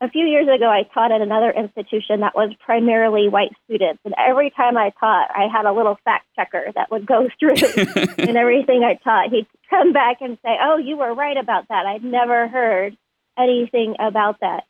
a 0.00 0.08
few 0.08 0.24
years 0.24 0.48
ago, 0.48 0.66
I 0.68 0.82
taught 0.92 1.12
at 1.12 1.20
another 1.20 1.50
institution 1.50 2.20
that 2.20 2.34
was 2.34 2.50
primarily 2.64 3.28
white 3.28 3.52
students. 3.64 4.00
And 4.04 4.14
every 4.18 4.50
time 4.50 4.76
I 4.76 4.90
taught, 4.98 5.30
I 5.30 5.46
had 5.52 5.66
a 5.66 5.72
little 5.72 5.98
fact 6.04 6.26
checker 6.34 6.72
that 6.74 6.90
would 6.90 7.06
go 7.06 7.28
through 7.38 7.54
and 8.18 8.36
everything 8.36 8.82
I 8.82 8.94
taught. 9.04 9.30
He'd 9.30 9.46
come 9.70 9.92
back 9.92 10.18
and 10.20 10.38
say, 10.42 10.56
Oh, 10.60 10.78
you 10.78 10.96
were 10.96 11.14
right 11.14 11.36
about 11.36 11.68
that. 11.68 11.86
I'd 11.86 12.04
never 12.04 12.48
heard 12.48 12.96
anything 13.38 13.94
about 14.00 14.40
that. 14.40 14.64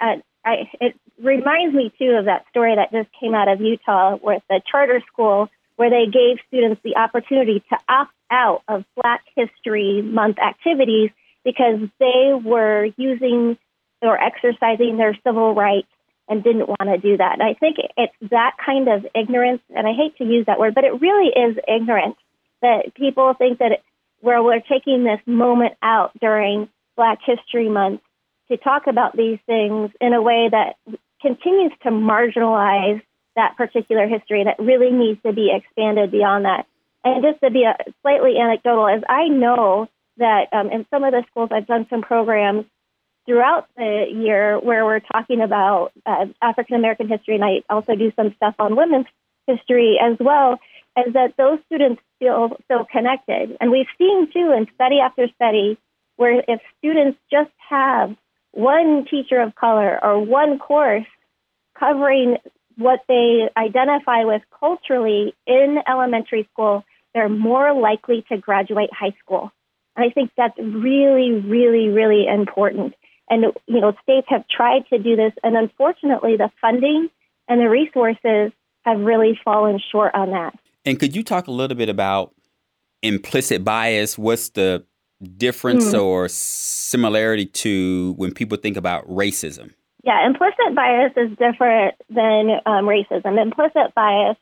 And 0.00 0.22
I, 0.44 0.70
it 0.80 0.94
reminds 1.22 1.74
me, 1.74 1.92
too, 1.98 2.16
of 2.18 2.26
that 2.26 2.44
story 2.50 2.74
that 2.76 2.92
just 2.92 3.08
came 3.20 3.34
out 3.34 3.48
of 3.48 3.60
Utah 3.60 4.16
with 4.22 4.42
the 4.48 4.60
charter 4.70 5.02
school 5.12 5.48
where 5.76 5.90
they 5.90 6.06
gave 6.06 6.38
students 6.48 6.80
the 6.82 6.96
opportunity 6.96 7.62
to 7.68 7.78
opt 7.88 8.12
out 8.30 8.62
of 8.68 8.84
Black 9.00 9.22
History 9.34 10.02
Month 10.02 10.38
activities 10.38 11.10
because 11.44 11.80
they 12.00 12.32
were 12.44 12.88
using 12.96 13.56
or 14.02 14.20
exercising 14.20 14.96
their 14.96 15.16
civil 15.24 15.54
rights 15.54 15.88
and 16.28 16.42
didn't 16.42 16.68
want 16.68 16.82
to 16.82 16.98
do 16.98 17.16
that. 17.16 17.34
And 17.34 17.42
I 17.42 17.54
think 17.54 17.76
it's 17.96 18.30
that 18.30 18.56
kind 18.64 18.88
of 18.88 19.06
ignorance, 19.14 19.62
and 19.74 19.86
I 19.86 19.92
hate 19.92 20.16
to 20.18 20.24
use 20.24 20.46
that 20.46 20.58
word, 20.58 20.74
but 20.74 20.84
it 20.84 21.00
really 21.00 21.28
is 21.28 21.56
ignorance 21.68 22.16
that 22.62 22.94
people 22.94 23.32
think 23.34 23.58
that 23.58 23.82
where 24.20 24.42
we're 24.42 24.60
taking 24.60 25.04
this 25.04 25.20
moment 25.26 25.74
out 25.82 26.10
during 26.20 26.68
Black 26.96 27.20
History 27.24 27.68
Month 27.68 28.00
to 28.48 28.56
talk 28.56 28.86
about 28.86 29.16
these 29.16 29.38
things 29.46 29.90
in 30.00 30.14
a 30.14 30.22
way 30.22 30.48
that 30.50 30.76
continues 31.20 31.72
to 31.82 31.90
marginalize 31.90 33.02
that 33.36 33.56
particular 33.56 34.08
history 34.08 34.44
that 34.44 34.58
really 34.58 34.90
needs 34.90 35.20
to 35.22 35.32
be 35.32 35.52
expanded 35.54 36.10
beyond 36.10 36.44
that. 36.44 36.66
And 37.06 37.22
just 37.22 37.40
to 37.40 37.50
be 37.50 37.62
a, 37.62 37.76
slightly 38.02 38.36
anecdotal, 38.36 38.88
as 38.88 39.02
I 39.08 39.28
know 39.28 39.86
that 40.16 40.48
um, 40.52 40.70
in 40.70 40.84
some 40.90 41.04
of 41.04 41.12
the 41.12 41.22
schools 41.30 41.50
I've 41.52 41.66
done 41.66 41.86
some 41.88 42.02
programs 42.02 42.64
throughout 43.26 43.68
the 43.76 44.06
year 44.12 44.58
where 44.58 44.84
we're 44.84 44.98
talking 45.00 45.40
about 45.40 45.92
uh, 46.04 46.26
African 46.42 46.74
American 46.74 47.08
history, 47.08 47.36
and 47.36 47.44
I 47.44 47.62
also 47.70 47.94
do 47.94 48.12
some 48.16 48.34
stuff 48.34 48.56
on 48.58 48.74
women's 48.74 49.06
history 49.46 50.00
as 50.02 50.16
well, 50.18 50.58
is 50.96 51.12
that 51.12 51.34
those 51.38 51.60
students 51.66 52.02
feel 52.18 52.56
so 52.66 52.84
connected. 52.90 53.56
And 53.60 53.70
we've 53.70 53.86
seen 53.98 54.26
too 54.32 54.52
in 54.56 54.66
study 54.74 54.98
after 54.98 55.28
study 55.36 55.78
where 56.16 56.42
if 56.48 56.60
students 56.78 57.20
just 57.30 57.52
have 57.68 58.16
one 58.50 59.04
teacher 59.08 59.40
of 59.40 59.54
color 59.54 60.00
or 60.02 60.18
one 60.18 60.58
course 60.58 61.06
covering 61.78 62.38
what 62.76 63.00
they 63.06 63.48
identify 63.56 64.24
with 64.24 64.42
culturally 64.58 65.34
in 65.46 65.78
elementary 65.88 66.48
school, 66.52 66.84
they're 67.16 67.30
more 67.30 67.72
likely 67.72 68.26
to 68.28 68.36
graduate 68.36 68.90
high 68.92 69.14
school. 69.24 69.50
And 69.96 70.04
I 70.04 70.12
think 70.12 70.32
that's 70.36 70.56
really, 70.58 71.32
really, 71.32 71.88
really 71.88 72.26
important. 72.28 72.92
And, 73.30 73.46
you 73.66 73.80
know, 73.80 73.94
states 74.02 74.26
have 74.28 74.46
tried 74.48 74.82
to 74.90 74.98
do 74.98 75.16
this, 75.16 75.32
and 75.42 75.56
unfortunately, 75.56 76.36
the 76.36 76.50
funding 76.60 77.08
and 77.48 77.58
the 77.58 77.70
resources 77.70 78.52
have 78.84 79.00
really 79.00 79.40
fallen 79.42 79.80
short 79.90 80.14
on 80.14 80.30
that. 80.30 80.54
And 80.84 81.00
could 81.00 81.16
you 81.16 81.24
talk 81.24 81.46
a 81.46 81.50
little 81.50 81.76
bit 81.76 81.88
about 81.88 82.34
implicit 83.02 83.64
bias? 83.64 84.18
What's 84.18 84.50
the 84.50 84.84
difference 85.38 85.94
mm. 85.94 86.02
or 86.02 86.28
similarity 86.28 87.46
to 87.46 88.12
when 88.18 88.34
people 88.34 88.58
think 88.58 88.76
about 88.76 89.08
racism? 89.08 89.72
Yeah, 90.04 90.24
implicit 90.26 90.74
bias 90.74 91.12
is 91.16 91.30
different 91.30 91.94
than 92.10 92.60
um, 92.66 92.84
racism. 92.84 93.40
Implicit 93.40 93.94
bias 93.94 94.36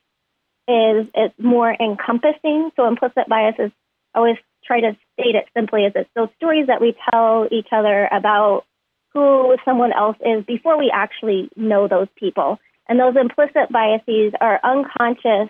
is 0.68 1.07
it's 1.14 1.35
more 1.38 1.74
encompassing. 1.79 2.70
So 2.77 2.87
implicit 2.87 3.29
bias 3.29 3.57
is 3.59 3.70
always 4.14 4.37
try 4.64 4.81
to 4.81 4.96
state 5.12 5.35
it 5.35 5.46
simply 5.55 5.85
as 5.85 5.92
it's 5.94 6.11
those 6.14 6.29
stories 6.37 6.68
that 6.68 6.81
we 6.81 6.94
tell 7.11 7.46
each 7.50 7.68
other 7.72 8.09
about 8.11 8.64
who 9.12 9.57
someone 9.64 9.92
else 9.92 10.16
is 10.24 10.44
before 10.44 10.79
we 10.79 10.90
actually 10.92 11.48
know 11.57 11.87
those 11.88 12.09
people. 12.16 12.59
And 12.88 12.98
those 12.98 13.16
implicit 13.16 13.70
biases 13.70 14.33
are 14.40 14.61
unconscious 14.62 15.48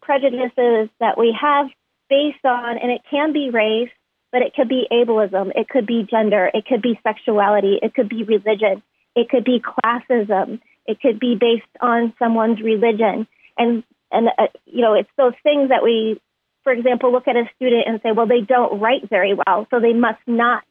prejudices 0.00 0.88
that 1.00 1.18
we 1.18 1.36
have 1.40 1.66
based 2.08 2.44
on, 2.44 2.78
and 2.78 2.90
it 2.90 3.02
can 3.10 3.32
be 3.32 3.50
race, 3.50 3.90
but 4.30 4.42
it 4.42 4.54
could 4.54 4.68
be 4.68 4.86
ableism, 4.90 5.52
it 5.54 5.68
could 5.68 5.86
be 5.86 6.06
gender, 6.08 6.50
it 6.52 6.64
could 6.66 6.82
be 6.82 6.98
sexuality, 7.02 7.78
it 7.82 7.94
could 7.94 8.08
be 8.08 8.24
religion, 8.24 8.82
it 9.14 9.28
could 9.28 9.44
be 9.44 9.60
classism, 9.60 10.60
it 10.86 11.00
could 11.00 11.20
be 11.20 11.36
based 11.38 11.64
on 11.80 12.14
someone's 12.18 12.60
religion. 12.60 13.26
And, 13.58 13.84
and 14.12 14.28
uh, 14.38 14.46
you 14.66 14.82
know, 14.82 14.94
it's 14.94 15.10
those 15.16 15.34
things 15.42 15.70
that 15.70 15.82
we, 15.82 16.20
for 16.64 16.72
example, 16.72 17.12
look 17.12 17.28
at 17.28 17.36
a 17.36 17.44
student 17.56 17.84
and 17.86 18.00
say, 18.02 18.12
well, 18.12 18.26
they 18.26 18.40
don't 18.40 18.80
write 18.80 19.08
very 19.08 19.34
well, 19.34 19.66
so 19.70 19.80
they 19.80 19.92
must 19.92 20.20
not 20.26 20.64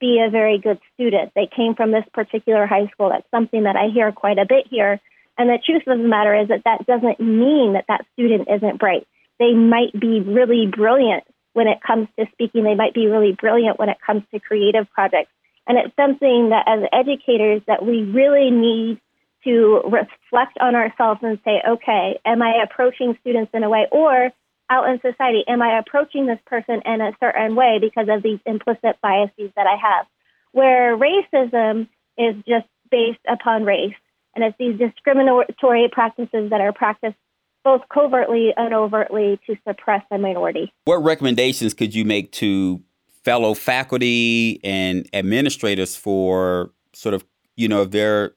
be 0.00 0.20
a 0.20 0.30
very 0.30 0.58
good 0.58 0.80
student. 0.94 1.32
They 1.34 1.48
came 1.54 1.74
from 1.74 1.92
this 1.92 2.04
particular 2.12 2.66
high 2.66 2.88
school. 2.88 3.10
That's 3.10 3.30
something 3.30 3.62
that 3.62 3.76
I 3.76 3.88
hear 3.88 4.10
quite 4.12 4.38
a 4.38 4.46
bit 4.46 4.66
here. 4.68 5.00
And 5.38 5.48
the 5.48 5.58
truth 5.64 5.86
of 5.86 5.98
the 5.98 6.08
matter 6.08 6.34
is 6.34 6.48
that 6.48 6.64
that 6.64 6.84
doesn't 6.86 7.20
mean 7.20 7.74
that 7.74 7.86
that 7.88 8.04
student 8.12 8.48
isn't 8.50 8.78
bright. 8.78 9.06
They 9.38 9.54
might 9.54 9.92
be 9.98 10.20
really 10.20 10.66
brilliant 10.66 11.24
when 11.52 11.68
it 11.68 11.78
comes 11.80 12.08
to 12.18 12.26
speaking. 12.32 12.64
They 12.64 12.74
might 12.74 12.94
be 12.94 13.06
really 13.06 13.32
brilliant 13.32 13.78
when 13.78 13.88
it 13.88 13.98
comes 14.04 14.24
to 14.32 14.40
creative 14.40 14.90
projects. 14.90 15.30
And 15.66 15.78
it's 15.78 15.94
something 15.96 16.50
that 16.50 16.66
as 16.66 16.88
educators 16.92 17.62
that 17.66 17.84
we 17.84 18.02
really 18.02 18.50
need 18.50 19.00
to 19.44 19.82
reflect 19.84 20.58
on 20.60 20.74
ourselves 20.74 21.20
and 21.22 21.38
say, 21.44 21.62
okay, 21.68 22.20
am 22.24 22.42
I 22.42 22.62
approaching 22.62 23.16
students 23.20 23.50
in 23.54 23.62
a 23.62 23.70
way, 23.70 23.86
or 23.90 24.30
out 24.70 24.88
in 24.88 25.00
society, 25.00 25.44
am 25.46 25.60
I 25.60 25.78
approaching 25.78 26.26
this 26.26 26.38
person 26.46 26.80
in 26.84 27.00
a 27.00 27.12
certain 27.20 27.54
way 27.56 27.78
because 27.80 28.08
of 28.08 28.22
these 28.22 28.38
implicit 28.46 28.96
biases 29.02 29.50
that 29.56 29.66
I 29.66 29.76
have? 29.76 30.06
Where 30.52 30.96
racism 30.96 31.88
is 32.16 32.36
just 32.46 32.66
based 32.90 33.20
upon 33.28 33.64
race, 33.64 33.94
and 34.34 34.44
it's 34.44 34.56
these 34.58 34.78
discriminatory 34.78 35.88
practices 35.90 36.50
that 36.50 36.60
are 36.60 36.72
practiced 36.72 37.16
both 37.64 37.82
covertly 37.92 38.52
and 38.56 38.74
overtly 38.74 39.38
to 39.46 39.56
suppress 39.66 40.02
a 40.10 40.18
minority. 40.18 40.72
What 40.84 40.96
recommendations 40.96 41.74
could 41.74 41.94
you 41.94 42.04
make 42.04 42.32
to 42.32 42.82
fellow 43.24 43.54
faculty 43.54 44.60
and 44.64 45.08
administrators 45.12 45.94
for 45.94 46.72
sort 46.92 47.14
of, 47.14 47.24
you 47.56 47.68
know, 47.68 47.82
if 47.82 47.90
they're 47.92 48.32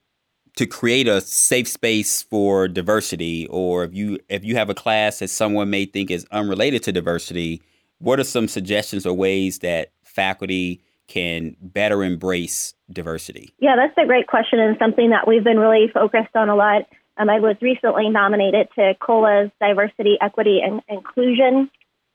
to 0.56 0.66
create 0.66 1.06
a 1.06 1.20
safe 1.20 1.68
space 1.68 2.22
for 2.22 2.66
diversity 2.66 3.46
or 3.48 3.84
if 3.84 3.94
you 3.94 4.18
if 4.28 4.44
you 4.44 4.56
have 4.56 4.70
a 4.70 4.74
class 4.74 5.20
that 5.20 5.28
someone 5.28 5.70
may 5.70 5.84
think 5.84 6.10
is 6.10 6.26
unrelated 6.32 6.82
to 6.84 6.92
diversity, 6.92 7.62
what 7.98 8.18
are 8.18 8.24
some 8.24 8.48
suggestions 8.48 9.06
or 9.06 9.14
ways 9.14 9.60
that 9.60 9.92
faculty 10.02 10.80
can 11.08 11.56
better 11.60 12.02
embrace 12.02 12.74
diversity? 12.90 13.54
Yeah, 13.58 13.76
that's 13.76 13.96
a 14.02 14.06
great 14.06 14.26
question 14.26 14.58
and 14.58 14.76
something 14.78 15.10
that 15.10 15.28
we've 15.28 15.44
been 15.44 15.58
really 15.58 15.88
focused 15.92 16.34
on 16.34 16.48
a 16.48 16.56
lot. 16.56 16.82
Um, 17.18 17.30
I 17.30 17.40
was 17.40 17.56
recently 17.62 18.08
nominated 18.08 18.68
to 18.74 18.94
COLA's 19.00 19.50
Diversity, 19.60 20.18
Equity, 20.20 20.60
and 20.62 20.82
Inclusion 20.88 21.70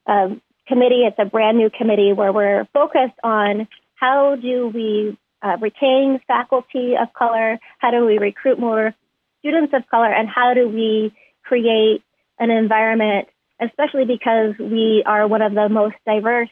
um, 0.06 0.42
Committee. 0.68 1.04
It's 1.08 1.18
a 1.18 1.26
brand 1.26 1.58
new 1.58 1.70
committee 1.70 2.14
where 2.14 2.34
we're 2.34 2.66
focused 2.74 3.18
on 3.24 3.68
how 3.96 4.36
do 4.36 4.68
we 4.74 5.18
uh, 5.42 5.58
retain 5.60 6.20
faculty 6.28 6.94
of 7.02 7.14
color, 7.14 7.60
how 7.80 7.92
do 7.92 8.06
we 8.06 8.18
recruit 8.18 8.60
more 8.60 8.94
students 9.40 9.74
of 9.74 9.88
color, 9.90 10.12
and 10.12 10.30
how 10.30 10.54
do 10.54 10.68
we 10.68 11.14
create 11.44 12.04
an 12.40 12.52
environment, 12.52 13.28
especially 13.60 14.06
because 14.06 14.54
we 14.60 15.04
are 15.06 15.28
one 15.28 15.42
of 15.42 15.54
the 15.54 15.70
most 15.70 15.96
diverse 16.06 16.50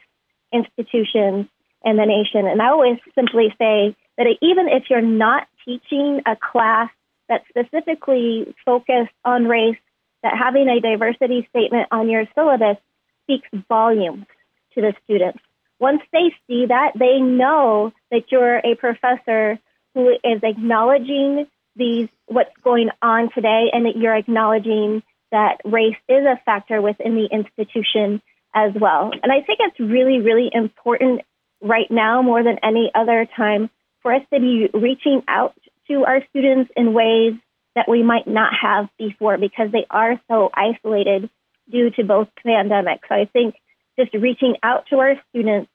institutions 0.52 1.48
in 1.86 1.96
the 1.96 2.06
nation. 2.06 2.48
And 2.48 2.62
I 2.62 2.70
always 2.70 2.98
simply 3.16 3.54
say 3.58 3.96
that 4.18 4.28
even 4.42 4.68
if 4.68 4.84
you're 4.90 5.02
not 5.02 5.48
teaching 5.66 6.22
a 6.26 6.36
class 6.36 6.90
that's 7.28 7.48
specifically 7.48 8.54
focused 8.66 9.14
on 9.24 9.46
race, 9.46 9.78
that 10.24 10.34
having 10.38 10.68
a 10.68 10.82
diversity 10.82 11.48
statement 11.50 11.88
on 11.92 12.10
your 12.10 12.26
syllabus 12.36 12.78
speaks 13.24 13.48
volumes 13.70 14.26
to 14.74 14.82
the 14.82 14.94
students. 15.04 15.40
Once 15.80 16.02
they 16.12 16.34
see 16.48 16.66
that, 16.68 16.92
they 16.98 17.20
know 17.20 17.92
that 18.12 18.24
you're 18.32 18.58
a 18.58 18.76
professor 18.76 19.58
who 19.94 20.10
is 20.10 20.42
acknowledging 20.44 21.48
these 21.76 22.10
what's 22.28 22.56
going 22.64 22.90
on 23.02 23.30
today 23.34 23.68
and 23.72 23.86
that 23.86 23.96
you're 23.96 24.16
acknowledging 24.16 25.02
that 25.32 25.58
race 25.64 25.96
is 26.08 26.26
a 26.26 26.40
factor 26.46 26.82
within 26.82 27.16
the 27.16 27.28
institution 27.32 28.22
as 28.54 28.74
well. 28.80 29.12
And 29.24 29.32
I 29.32 29.42
think 29.42 29.60
it's 29.62 29.80
really, 29.80 30.20
really 30.20 30.50
important 30.52 31.22
right 31.62 31.90
now 31.90 32.22
more 32.22 32.44
than 32.44 32.58
any 32.64 32.92
other 32.94 33.28
time 33.38 33.70
for 34.02 34.14
us 34.14 34.22
to 34.34 34.40
be 34.40 34.70
reaching 34.74 35.24
out 35.28 35.54
to 35.88 36.06
our 36.06 36.22
students 36.30 36.72
in 36.76 36.94
ways 36.94 37.34
that 37.76 37.88
we 37.88 38.04
might 38.04 38.28
not 38.28 38.52
have 38.62 38.90
before 38.98 39.38
because 39.38 39.72
they 39.72 39.86
are 39.90 40.20
so 40.30 40.50
isolated 40.54 41.30
due 41.70 41.92
to 41.92 42.04
both 42.04 42.28
pandemics. 42.46 43.08
So 43.08 43.16
I 43.16 43.30
think 43.32 43.56
just 44.00 44.14
reaching 44.14 44.56
out 44.64 44.86
to 44.90 44.98
our 44.98 45.16
students, 45.30 45.70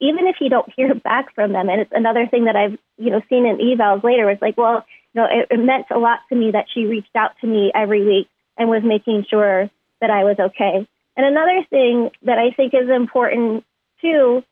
even 0.00 0.26
if 0.26 0.36
you 0.40 0.48
don't 0.48 0.72
hear 0.74 0.94
back 0.94 1.34
from 1.34 1.52
them, 1.52 1.68
and 1.68 1.82
it's 1.82 1.92
another 1.94 2.26
thing 2.26 2.46
that 2.46 2.56
I've 2.56 2.78
you 2.96 3.10
know 3.10 3.20
seen 3.28 3.46
in 3.46 3.58
evals 3.58 4.02
later. 4.02 4.30
It's 4.30 4.42
like, 4.42 4.56
well, 4.56 4.84
you 5.14 5.20
know, 5.20 5.26
it, 5.30 5.48
it 5.50 5.58
meant 5.58 5.86
a 5.90 5.98
lot 5.98 6.20
to 6.30 6.36
me 6.36 6.50
that 6.52 6.66
she 6.72 6.86
reached 6.86 7.14
out 7.14 7.32
to 7.40 7.46
me 7.46 7.70
every 7.74 8.04
week 8.04 8.28
and 8.56 8.68
was 8.68 8.82
making 8.84 9.26
sure 9.30 9.70
that 10.00 10.10
I 10.10 10.24
was 10.24 10.36
okay. 10.38 10.86
And 11.16 11.26
another 11.26 11.64
thing 11.70 12.10
that 12.22 12.38
I 12.38 12.54
think 12.54 12.74
is 12.74 12.88
important 12.88 13.64
too 14.00 14.42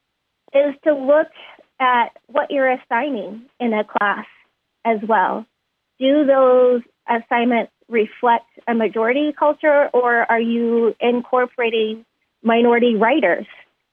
is 0.52 0.74
to 0.84 0.94
look 0.94 1.28
at 1.78 2.08
what 2.26 2.50
you're 2.50 2.70
assigning 2.70 3.42
in 3.60 3.72
a 3.72 3.84
class 3.84 4.26
as 4.84 4.98
well. 5.06 5.46
Do 5.98 6.24
those 6.26 6.82
assignments 7.08 7.72
reflect 7.88 8.46
a 8.66 8.74
majority 8.74 9.32
culture, 9.38 9.88
or 9.92 10.30
are 10.30 10.40
you 10.40 10.94
incorporating 11.00 12.04
minority 12.42 12.94
writers 12.96 13.46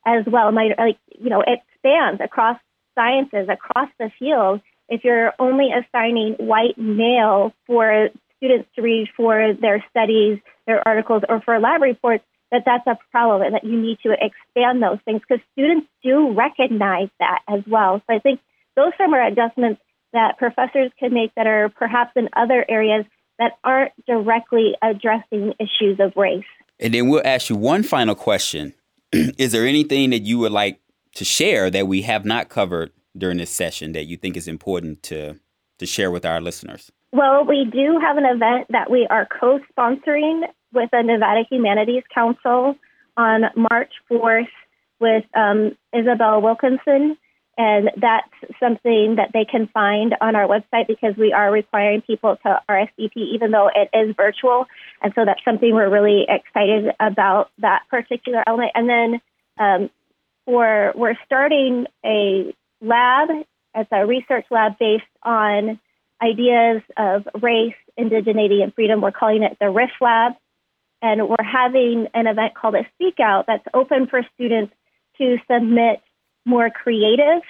as 0.05 0.25
well? 0.25 0.53
like 0.53 0.97
you 1.19 1.29
know, 1.29 1.41
it 1.41 1.59
spans 1.77 2.19
across 2.23 2.57
sciences, 2.95 3.47
across 3.49 3.89
the 3.99 4.11
field. 4.19 4.61
If 4.89 5.03
you're 5.03 5.33
only 5.39 5.69
assigning 5.71 6.33
white 6.33 6.77
male 6.77 7.53
for 7.65 8.09
students 8.37 8.69
to 8.75 8.81
read 8.81 9.07
for 9.15 9.53
their 9.59 9.83
studies, 9.89 10.39
their 10.67 10.85
articles, 10.85 11.23
or 11.27 11.41
for 11.41 11.59
lab 11.59 11.81
reports, 11.81 12.23
that 12.51 12.63
that's 12.65 12.85
a 12.85 12.97
problem 13.11 13.41
and 13.41 13.55
that 13.55 13.63
you 13.63 13.81
need 13.81 13.97
to 14.03 14.11
expand 14.11 14.81
those 14.81 14.99
things 15.05 15.21
because 15.27 15.43
students 15.53 15.87
do 16.03 16.33
recognize 16.33 17.09
that 17.19 17.39
as 17.47 17.61
well. 17.67 18.01
So 18.05 18.15
I 18.15 18.19
think 18.19 18.39
those 18.75 18.91
are 18.99 19.27
adjustments 19.27 19.81
that 20.13 20.37
professors 20.37 20.91
can 20.99 21.13
make 21.13 21.33
that 21.35 21.47
are 21.47 21.69
perhaps 21.69 22.11
in 22.15 22.29
other 22.35 22.63
areas 22.69 23.05
that 23.39 23.53
aren't 23.63 23.93
directly 24.05 24.75
addressing 24.81 25.53
issues 25.59 25.99
of 25.99 26.13
race. 26.15 26.43
And 26.83 26.93
then 26.93 27.07
we'll 27.07 27.21
ask 27.23 27.49
you 27.49 27.55
one 27.55 27.81
final 27.81 28.13
question. 28.13 28.73
is 29.13 29.53
there 29.53 29.65
anything 29.65 30.09
that 30.09 30.23
you 30.23 30.37
would 30.39 30.51
like 30.51 30.81
to 31.15 31.23
share 31.23 31.71
that 31.71 31.87
we 31.87 32.01
have 32.01 32.25
not 32.25 32.49
covered 32.49 32.91
during 33.17 33.37
this 33.37 33.49
session 33.49 33.93
that 33.93 34.03
you 34.05 34.17
think 34.17 34.35
is 34.35 34.47
important 34.47 35.01
to 35.03 35.39
to 35.79 35.85
share 35.85 36.11
with 36.11 36.25
our 36.25 36.41
listeners? 36.41 36.91
Well, 37.11 37.45
we 37.45 37.65
do 37.71 37.99
have 37.99 38.17
an 38.17 38.25
event 38.25 38.67
that 38.69 38.91
we 38.91 39.07
are 39.09 39.27
co-sponsoring 39.39 40.41
with 40.73 40.89
the 40.91 41.01
Nevada 41.03 41.43
Humanities 41.49 42.03
Council 42.13 42.75
on 43.17 43.43
March 43.55 43.91
4th 44.11 44.47
with 44.99 45.23
um, 45.35 45.77
Isabel 45.93 46.41
Wilkerson. 46.41 47.17
And 47.57 47.91
that's 47.97 48.29
something 48.59 49.15
that 49.17 49.29
they 49.31 49.45
can 49.45 49.67
find 49.67 50.15
on 50.19 50.35
our 50.35 50.47
website 50.47 50.87
because 50.87 51.15
we 51.17 51.33
are 51.33 51.51
requiring 51.51 52.01
people 52.01 52.35
to 52.43 52.61
RSVP, 52.67 53.15
even 53.15 53.51
though 53.51 53.69
it 53.73 53.89
is 53.95 54.15
virtual. 54.15 54.65
And 55.01 55.13
so 55.13 55.23
that's 55.25 55.43
something 55.45 55.73
we're 55.73 55.89
really 55.89 56.25
excited 56.27 56.93
about 56.99 57.51
that 57.59 57.83
particular 57.89 58.43
element. 58.47 58.71
And 58.73 58.89
then 58.89 59.21
um, 59.59 59.89
for, 60.45 60.93
we're 60.95 61.17
starting 61.25 61.85
a 62.03 62.55
lab. 62.81 63.29
It's 63.75 63.89
a 63.91 64.05
research 64.05 64.45
lab 64.49 64.79
based 64.79 65.03
on 65.21 65.79
ideas 66.23 66.81
of 66.97 67.27
race, 67.39 67.75
indigeneity, 67.99 68.63
and 68.63 68.73
freedom. 68.73 68.99
We're 69.01 69.11
calling 69.11 69.43
it 69.43 69.57
the 69.59 69.69
RIF 69.69 69.91
Lab 70.01 70.33
and 71.03 71.27
we're 71.27 71.43
having 71.43 72.07
an 72.13 72.27
event 72.27 72.55
called 72.55 72.75
a 72.75 72.87
Speak 72.95 73.19
Out 73.19 73.45
that's 73.45 73.65
open 73.73 74.07
for 74.07 74.21
students 74.33 74.73
to 75.17 75.37
submit 75.51 76.01
more 76.45 76.69
creative 76.69 77.41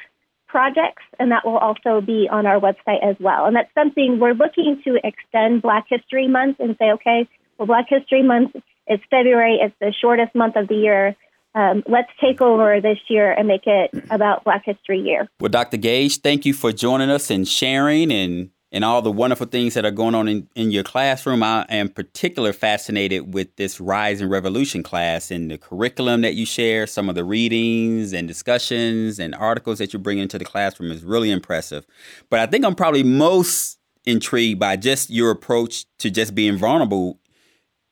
projects, 0.47 1.01
and 1.19 1.32
that 1.32 1.45
will 1.45 1.58
also 1.58 1.99
be 1.99 2.27
on 2.32 2.45
our 2.45 2.60
website 2.60 3.03
as 3.03 3.15
well. 3.19 3.45
And 3.45 3.56
that's 3.56 3.73
something 3.73 4.19
we're 4.19 4.34
looking 4.34 4.82
to 4.84 4.99
extend 5.03 5.62
Black 5.63 5.86
History 5.89 6.27
Month 6.27 6.58
and 6.60 6.75
say, 6.77 6.91
okay, 6.91 7.27
well, 7.58 7.65
Black 7.65 7.88
History 7.89 8.21
Month 8.21 8.56
is 8.88 8.99
February, 9.10 9.60
it's 9.62 9.75
the 9.79 9.93
shortest 9.99 10.36
month 10.36 10.56
of 10.56 10.67
the 10.67 10.75
year. 10.75 11.15
Um, 11.56 11.84
let's 11.88 12.10
take 12.19 12.41
over 12.41 12.82
this 12.82 12.97
year 13.10 13.32
and 13.32 13.47
make 13.47 13.65
it 13.65 13.91
about 14.10 14.43
Black 14.43 14.63
History 14.65 14.99
Year. 14.99 15.27
Well, 15.39 15.49
Dr. 15.49 15.77
Gage, 15.77 16.19
thank 16.21 16.45
you 16.45 16.53
for 16.53 16.71
joining 16.71 17.10
us 17.10 17.29
and 17.29 17.47
sharing 17.47 18.12
and 18.12 18.49
and 18.73 18.83
all 18.83 19.03
the 19.03 19.12
wonderful 19.12 19.45
things 19.45 19.75
that 19.75 19.86
are 19.86 19.91
going 19.91 20.15
on 20.15 20.27
in, 20.27 20.49
in 20.55 20.71
your 20.71 20.83
classroom. 20.83 21.43
I 21.43 21.63
am 21.69 21.89
particularly 21.89 22.53
fascinated 22.53 23.31
with 23.33 23.55
this 23.55 23.79
Rise 23.79 24.19
and 24.19 24.31
Revolution 24.31 24.81
class 24.81 25.29
and 25.29 25.51
the 25.51 25.59
curriculum 25.59 26.21
that 26.21 26.33
you 26.33 26.47
share, 26.47 26.88
some 26.88 27.07
of 27.07 27.13
the 27.13 27.23
readings 27.23 28.13
and 28.13 28.27
discussions 28.27 29.19
and 29.19 29.36
articles 29.36 29.77
that 29.77 29.93
you 29.93 29.99
bring 29.99 30.17
into 30.17 30.39
the 30.39 30.45
classroom 30.45 30.91
is 30.91 31.03
really 31.03 31.29
impressive. 31.29 31.86
But 32.31 32.39
I 32.39 32.47
think 32.47 32.65
I'm 32.65 32.73
probably 32.73 33.03
most 33.03 33.77
intrigued 34.05 34.59
by 34.59 34.75
just 34.75 35.12
your 35.12 35.29
approach 35.29 35.86
to 35.99 36.09
just 36.09 36.33
being 36.33 36.57
vulnerable 36.57 37.19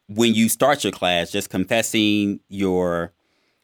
when 0.08 0.34
you 0.34 0.50
start 0.50 0.84
your 0.84 0.92
class, 0.92 1.32
just 1.32 1.52
confessing 1.52 2.40
your 2.50 3.14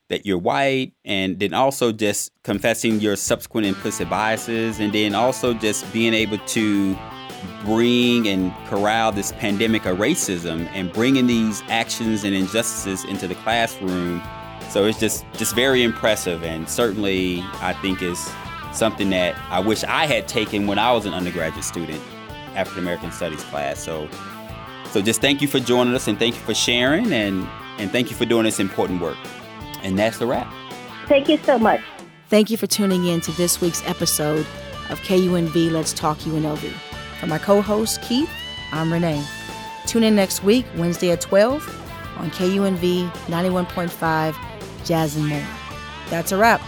that 0.09 0.25
you're 0.25 0.37
white 0.37 0.93
and 1.05 1.39
then 1.39 1.53
also 1.53 1.91
just 1.91 2.31
confessing 2.43 2.99
your 2.99 3.15
subsequent 3.15 3.67
implicit 3.67 4.09
biases 4.09 4.79
and 4.79 4.93
then 4.93 5.13
also 5.13 5.53
just 5.53 5.91
being 5.91 6.13
able 6.13 6.37
to 6.39 6.97
bring 7.63 8.27
and 8.27 8.53
corral 8.67 9.11
this 9.11 9.31
pandemic 9.33 9.85
of 9.85 9.97
racism 9.97 10.67
and 10.73 10.91
bringing 10.93 11.27
these 11.27 11.61
actions 11.67 12.23
and 12.23 12.33
injustices 12.33 13.03
into 13.05 13.27
the 13.27 13.35
classroom. 13.35 14.21
So 14.69 14.85
it's 14.85 14.99
just 14.99 15.25
just 15.33 15.55
very 15.55 15.83
impressive 15.83 16.43
and 16.43 16.67
certainly 16.67 17.41
i 17.61 17.73
think 17.81 18.01
is 18.01 18.19
something 18.73 19.09
that 19.09 19.35
i 19.49 19.59
wish 19.59 19.83
i 19.85 20.05
had 20.05 20.27
taken 20.27 20.67
when 20.67 20.77
i 20.77 20.91
was 20.91 21.05
an 21.05 21.13
undergraduate 21.13 21.63
student 21.63 22.01
african 22.53 22.83
american 22.83 23.11
studies 23.11 23.43
class. 23.45 23.79
So 23.79 24.09
so 24.91 25.01
just 25.01 25.21
thank 25.21 25.41
you 25.41 25.47
for 25.47 25.59
joining 25.59 25.93
us 25.95 26.07
and 26.07 26.19
thank 26.19 26.35
you 26.35 26.41
for 26.41 26.53
sharing 26.53 27.11
and 27.13 27.47
and 27.77 27.91
thank 27.91 28.09
you 28.09 28.15
for 28.15 28.25
doing 28.25 28.43
this 28.43 28.59
important 28.59 29.01
work 29.01 29.17
and 29.83 29.97
that's 29.97 30.17
the 30.17 30.27
wrap. 30.27 30.51
Thank 31.07 31.29
you 31.29 31.37
so 31.37 31.57
much. 31.57 31.81
Thank 32.29 32.49
you 32.49 32.57
for 32.57 32.67
tuning 32.67 33.05
in 33.05 33.21
to 33.21 33.31
this 33.33 33.61
week's 33.61 33.85
episode 33.87 34.45
of 34.89 34.99
KUNV 35.01 35.71
Let's 35.71 35.93
Talk 35.93 36.17
UNLV. 36.19 36.71
For 37.19 37.27
my 37.27 37.37
co 37.37 37.61
host, 37.61 38.01
Keith, 38.01 38.29
I'm 38.71 38.91
Renee. 38.91 39.23
Tune 39.85 40.03
in 40.03 40.15
next 40.15 40.43
week, 40.43 40.65
Wednesday 40.75 41.11
at 41.11 41.21
12 41.21 42.17
on 42.17 42.31
KUNV 42.31 43.09
91.5 43.09 44.85
Jazz 44.85 45.15
and 45.15 45.27
More. 45.27 45.45
That's 46.09 46.31
a 46.31 46.37
wrap. 46.37 46.61